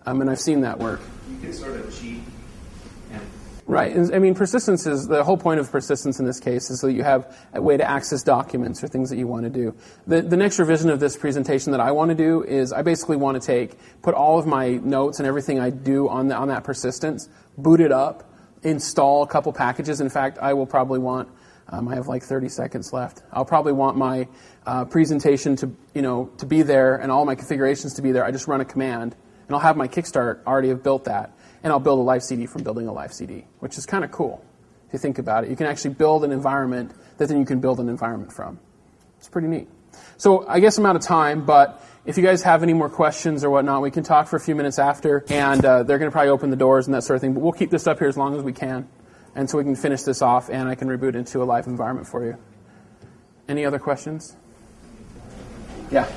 um, 0.06 0.20
and 0.20 0.30
I've 0.30 0.38
seen 0.38 0.60
that 0.60 0.78
work. 0.78 1.00
You 1.28 1.40
can 1.40 1.52
sort 1.52 1.74
of 1.74 2.00
cheat 2.00 2.20
Right. 3.68 3.94
I 4.14 4.18
mean, 4.18 4.34
persistence 4.34 4.86
is 4.86 5.08
the 5.08 5.22
whole 5.22 5.36
point 5.36 5.60
of 5.60 5.70
persistence 5.70 6.18
in 6.18 6.24
this 6.24 6.40
case 6.40 6.70
is 6.70 6.80
so 6.80 6.86
that 6.86 6.94
you 6.94 7.02
have 7.02 7.36
a 7.52 7.60
way 7.60 7.76
to 7.76 7.84
access 7.84 8.22
documents 8.22 8.82
or 8.82 8.88
things 8.88 9.10
that 9.10 9.18
you 9.18 9.26
want 9.26 9.44
to 9.44 9.50
do. 9.50 9.74
The, 10.06 10.22
the 10.22 10.38
next 10.38 10.58
revision 10.58 10.88
of 10.88 11.00
this 11.00 11.18
presentation 11.18 11.72
that 11.72 11.80
I 11.80 11.92
want 11.92 12.08
to 12.08 12.14
do 12.14 12.42
is 12.42 12.72
I 12.72 12.80
basically 12.80 13.18
want 13.18 13.38
to 13.38 13.46
take, 13.46 13.76
put 14.00 14.14
all 14.14 14.38
of 14.38 14.46
my 14.46 14.76
notes 14.76 15.18
and 15.18 15.28
everything 15.28 15.60
I 15.60 15.68
do 15.68 16.08
on, 16.08 16.28
the, 16.28 16.34
on 16.34 16.48
that 16.48 16.64
persistence, 16.64 17.28
boot 17.58 17.82
it 17.82 17.92
up, 17.92 18.32
install 18.62 19.22
a 19.22 19.26
couple 19.26 19.52
packages. 19.52 20.00
In 20.00 20.08
fact, 20.08 20.38
I 20.38 20.54
will 20.54 20.66
probably 20.66 20.98
want, 20.98 21.28
um, 21.68 21.88
I 21.88 21.94
have 21.96 22.08
like 22.08 22.22
30 22.22 22.48
seconds 22.48 22.94
left. 22.94 23.22
I'll 23.30 23.44
probably 23.44 23.74
want 23.74 23.98
my 23.98 24.28
uh, 24.64 24.86
presentation 24.86 25.56
to, 25.56 25.70
you 25.92 26.00
know, 26.00 26.30
to 26.38 26.46
be 26.46 26.62
there 26.62 26.96
and 26.96 27.12
all 27.12 27.26
my 27.26 27.34
configurations 27.34 27.92
to 27.96 28.02
be 28.02 28.12
there. 28.12 28.24
I 28.24 28.30
just 28.30 28.48
run 28.48 28.62
a 28.62 28.64
command 28.64 29.14
and 29.46 29.54
I'll 29.54 29.60
have 29.60 29.76
my 29.76 29.88
Kickstart 29.88 30.44
already 30.46 30.68
have 30.68 30.82
built 30.82 31.04
that 31.04 31.37
and 31.62 31.72
I'll 31.72 31.80
build 31.80 31.98
a 31.98 32.02
live 32.02 32.22
CD 32.22 32.46
from 32.46 32.62
building 32.62 32.86
a 32.88 32.92
live 32.92 33.12
CD, 33.12 33.44
which 33.60 33.78
is 33.78 33.86
kind 33.86 34.04
of 34.04 34.10
cool 34.12 34.44
if 34.86 34.92
you 34.92 34.98
think 34.98 35.18
about 35.18 35.44
it. 35.44 35.50
You 35.50 35.56
can 35.56 35.66
actually 35.66 35.94
build 35.94 36.24
an 36.24 36.32
environment 36.32 36.92
that 37.18 37.28
then 37.28 37.38
you 37.38 37.44
can 37.44 37.60
build 37.60 37.80
an 37.80 37.88
environment 37.88 38.32
from. 38.32 38.58
It's 39.18 39.28
pretty 39.28 39.48
neat. 39.48 39.68
So 40.16 40.46
I 40.48 40.60
guess 40.60 40.78
I'm 40.78 40.86
out 40.86 40.96
of 40.96 41.02
time, 41.02 41.44
but 41.44 41.84
if 42.04 42.16
you 42.16 42.24
guys 42.24 42.42
have 42.42 42.62
any 42.62 42.72
more 42.72 42.88
questions 42.88 43.44
or 43.44 43.50
whatnot, 43.50 43.82
we 43.82 43.90
can 43.90 44.02
talk 44.02 44.28
for 44.28 44.36
a 44.36 44.40
few 44.40 44.54
minutes 44.54 44.78
after, 44.78 45.24
and 45.28 45.64
uh, 45.64 45.82
they're 45.82 45.98
going 45.98 46.10
to 46.10 46.12
probably 46.12 46.30
open 46.30 46.50
the 46.50 46.56
doors 46.56 46.86
and 46.86 46.94
that 46.94 47.02
sort 47.02 47.16
of 47.16 47.20
thing. 47.20 47.34
But 47.34 47.40
we'll 47.40 47.52
keep 47.52 47.70
this 47.70 47.86
up 47.86 47.98
here 47.98 48.08
as 48.08 48.16
long 48.16 48.36
as 48.36 48.42
we 48.42 48.52
can, 48.52 48.88
and 49.34 49.48
so 49.50 49.58
we 49.58 49.64
can 49.64 49.76
finish 49.76 50.02
this 50.02 50.22
off, 50.22 50.48
and 50.48 50.68
I 50.68 50.74
can 50.74 50.88
reboot 50.88 51.14
into 51.14 51.42
a 51.42 51.44
live 51.44 51.66
environment 51.66 52.06
for 52.06 52.24
you. 52.24 52.36
Any 53.48 53.64
other 53.64 53.78
questions? 53.78 54.36
Yeah. 55.90 56.08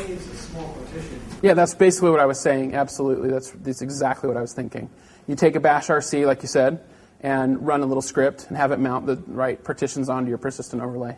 If 0.00 0.10
it, 0.10 0.12
if 0.12 0.20
it 0.20 0.24
contains 0.24 0.26
a 0.26 0.36
small 0.42 0.68
partition. 0.74 1.20
Yeah, 1.42 1.54
that's 1.54 1.74
basically 1.74 2.10
what 2.10 2.20
I 2.20 2.26
was 2.26 2.40
saying. 2.40 2.74
Absolutely, 2.74 3.30
that's 3.30 3.50
that's 3.50 3.82
exactly 3.82 4.28
what 4.28 4.36
I 4.36 4.40
was 4.40 4.52
thinking. 4.52 4.90
You 5.26 5.36
take 5.36 5.54
a 5.54 5.60
bash 5.60 5.88
RC, 5.88 6.26
like 6.26 6.42
you 6.42 6.48
said, 6.48 6.82
and 7.20 7.64
run 7.66 7.82
a 7.82 7.86
little 7.86 8.02
script 8.02 8.46
and 8.48 8.56
have 8.56 8.72
it 8.72 8.78
mount 8.78 9.06
the 9.06 9.16
right 9.26 9.62
partitions 9.62 10.08
onto 10.08 10.28
your 10.28 10.38
persistent 10.38 10.82
overlay. 10.82 11.16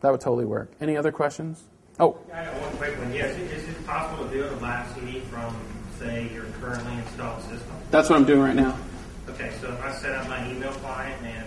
That 0.00 0.10
would 0.10 0.20
totally 0.20 0.44
work. 0.44 0.72
Any 0.80 0.96
other 0.96 1.12
questions? 1.12 1.62
Oh, 2.00 2.18
I 2.32 2.44
got 2.44 2.60
one 2.60 2.76
quick 2.76 2.98
one. 2.98 3.12
Yes, 3.12 3.36
is 3.38 3.68
it 3.68 3.86
possible 3.86 4.24
to 4.24 4.30
build 4.30 4.52
a 4.52 4.56
live 4.56 4.90
CD 4.94 5.20
from, 5.20 5.54
say, 5.98 6.28
your 6.32 6.44
currently 6.60 6.94
installed 6.94 7.42
system? 7.42 7.76
that's 7.90 8.08
what 8.08 8.16
I'm 8.18 8.24
doing 8.24 8.40
right 8.40 8.56
now. 8.56 8.76
Okay, 9.28 9.52
so 9.60 9.68
if 9.68 9.82
I 9.82 9.92
set 9.92 10.12
up 10.12 10.28
my 10.28 10.50
email 10.50 10.72
client 10.72 11.22
and, 11.24 11.46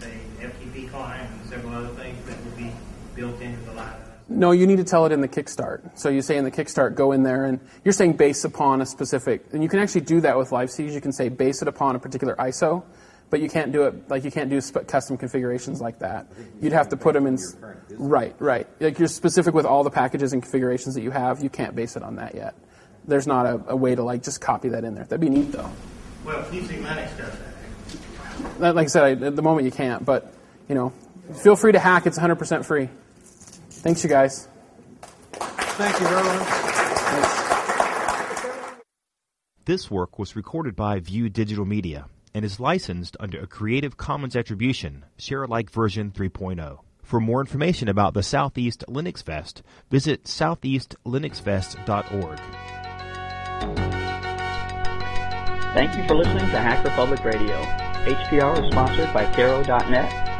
say, 0.00 0.12
FTP 0.40 0.88
client 0.90 1.30
and 1.30 1.50
several 1.50 1.74
other 1.74 1.94
things 1.94 2.24
that 2.26 2.42
would 2.44 2.56
be 2.56 2.72
built 3.14 3.40
into 3.40 3.60
the 3.66 3.72
live. 3.72 3.95
No, 4.28 4.50
you 4.50 4.66
need 4.66 4.76
to 4.76 4.84
tell 4.84 5.06
it 5.06 5.12
in 5.12 5.20
the 5.20 5.28
kickstart. 5.28 5.96
So 5.98 6.08
you 6.08 6.20
say 6.20 6.36
in 6.36 6.44
the 6.44 6.50
kickstart, 6.50 6.96
go 6.96 7.12
in 7.12 7.22
there, 7.22 7.44
and 7.44 7.60
you're 7.84 7.92
saying 7.92 8.14
base 8.14 8.44
upon 8.44 8.80
a 8.82 8.86
specific, 8.86 9.44
and 9.52 9.62
you 9.62 9.68
can 9.68 9.78
actually 9.78 10.00
do 10.00 10.20
that 10.22 10.36
with 10.36 10.50
live 10.50 10.68
CDs. 10.68 10.92
You 10.92 11.00
can 11.00 11.12
say 11.12 11.28
base 11.28 11.62
it 11.62 11.68
upon 11.68 11.94
a 11.94 12.00
particular 12.00 12.34
ISO, 12.34 12.82
but 13.30 13.40
you 13.40 13.48
can't 13.48 13.70
do 13.70 13.84
it 13.84 14.10
like 14.10 14.24
you 14.24 14.32
can't 14.32 14.50
do 14.50 14.60
sp- 14.60 14.82
custom 14.88 15.16
configurations 15.16 15.80
like 15.80 16.00
that. 16.00 16.26
You'd 16.60 16.72
have 16.72 16.88
to 16.88 16.96
put 16.96 17.14
them 17.14 17.26
in. 17.28 17.38
Right, 17.90 18.34
right. 18.40 18.66
Like 18.80 18.98
you're 18.98 19.06
specific 19.06 19.54
with 19.54 19.64
all 19.64 19.84
the 19.84 19.90
packages 19.90 20.32
and 20.32 20.42
configurations 20.42 20.96
that 20.96 21.02
you 21.02 21.12
have. 21.12 21.40
You 21.42 21.48
can't 21.50 21.76
base 21.76 21.94
it 21.96 22.02
on 22.02 22.16
that 22.16 22.34
yet. 22.34 22.54
There's 23.06 23.28
not 23.28 23.46
a, 23.46 23.62
a 23.68 23.76
way 23.76 23.94
to 23.94 24.02
like 24.02 24.24
just 24.24 24.40
copy 24.40 24.70
that 24.70 24.82
in 24.82 24.96
there. 24.96 25.04
That'd 25.04 25.20
be 25.20 25.28
neat 25.28 25.52
though. 25.52 25.70
Well, 26.24 26.42
PC 26.50 26.82
Linux 26.82 27.16
does 27.16 27.32
that. 27.38 28.58
That- 28.58 28.74
Like 28.74 28.86
I 28.86 28.88
said, 28.88 29.04
I, 29.22 29.26
at 29.26 29.36
the 29.36 29.42
moment 29.42 29.66
you 29.66 29.70
can't, 29.72 30.04
but 30.04 30.32
you 30.68 30.74
know, 30.74 30.92
feel 31.44 31.54
free 31.54 31.70
to 31.70 31.78
hack. 31.78 32.06
It's 32.06 32.18
100% 32.18 32.64
free. 32.64 32.88
Thanks, 33.86 34.02
you 34.02 34.10
guys. 34.10 34.48
Thank 35.30 36.00
you 36.00 36.08
very 36.08 36.24
much. 36.24 36.48
This 39.64 39.88
work 39.88 40.18
was 40.18 40.34
recorded 40.34 40.74
by 40.74 40.98
View 40.98 41.28
Digital 41.28 41.64
Media 41.64 42.06
and 42.34 42.44
is 42.44 42.58
licensed 42.58 43.16
under 43.20 43.38
a 43.38 43.46
Creative 43.46 43.96
Commons 43.96 44.34
Attribution, 44.34 45.04
Share 45.18 45.44
Alike 45.44 45.70
version 45.70 46.10
3.0. 46.10 46.80
For 47.04 47.20
more 47.20 47.38
information 47.38 47.88
about 47.88 48.14
the 48.14 48.24
Southeast 48.24 48.82
Linux 48.88 49.22
Fest, 49.22 49.62
visit 49.88 50.24
southeastlinuxfest.org. 50.24 52.40
Thank 55.74 55.96
you 55.96 56.04
for 56.08 56.16
listening 56.16 56.50
to 56.50 56.58
Hacker 56.58 56.90
Public 56.90 57.22
Radio. 57.22 57.62
HPR 58.02 58.64
is 58.64 58.70
sponsored 58.72 59.14
by 59.14 59.32
Caro.net, 59.32 60.35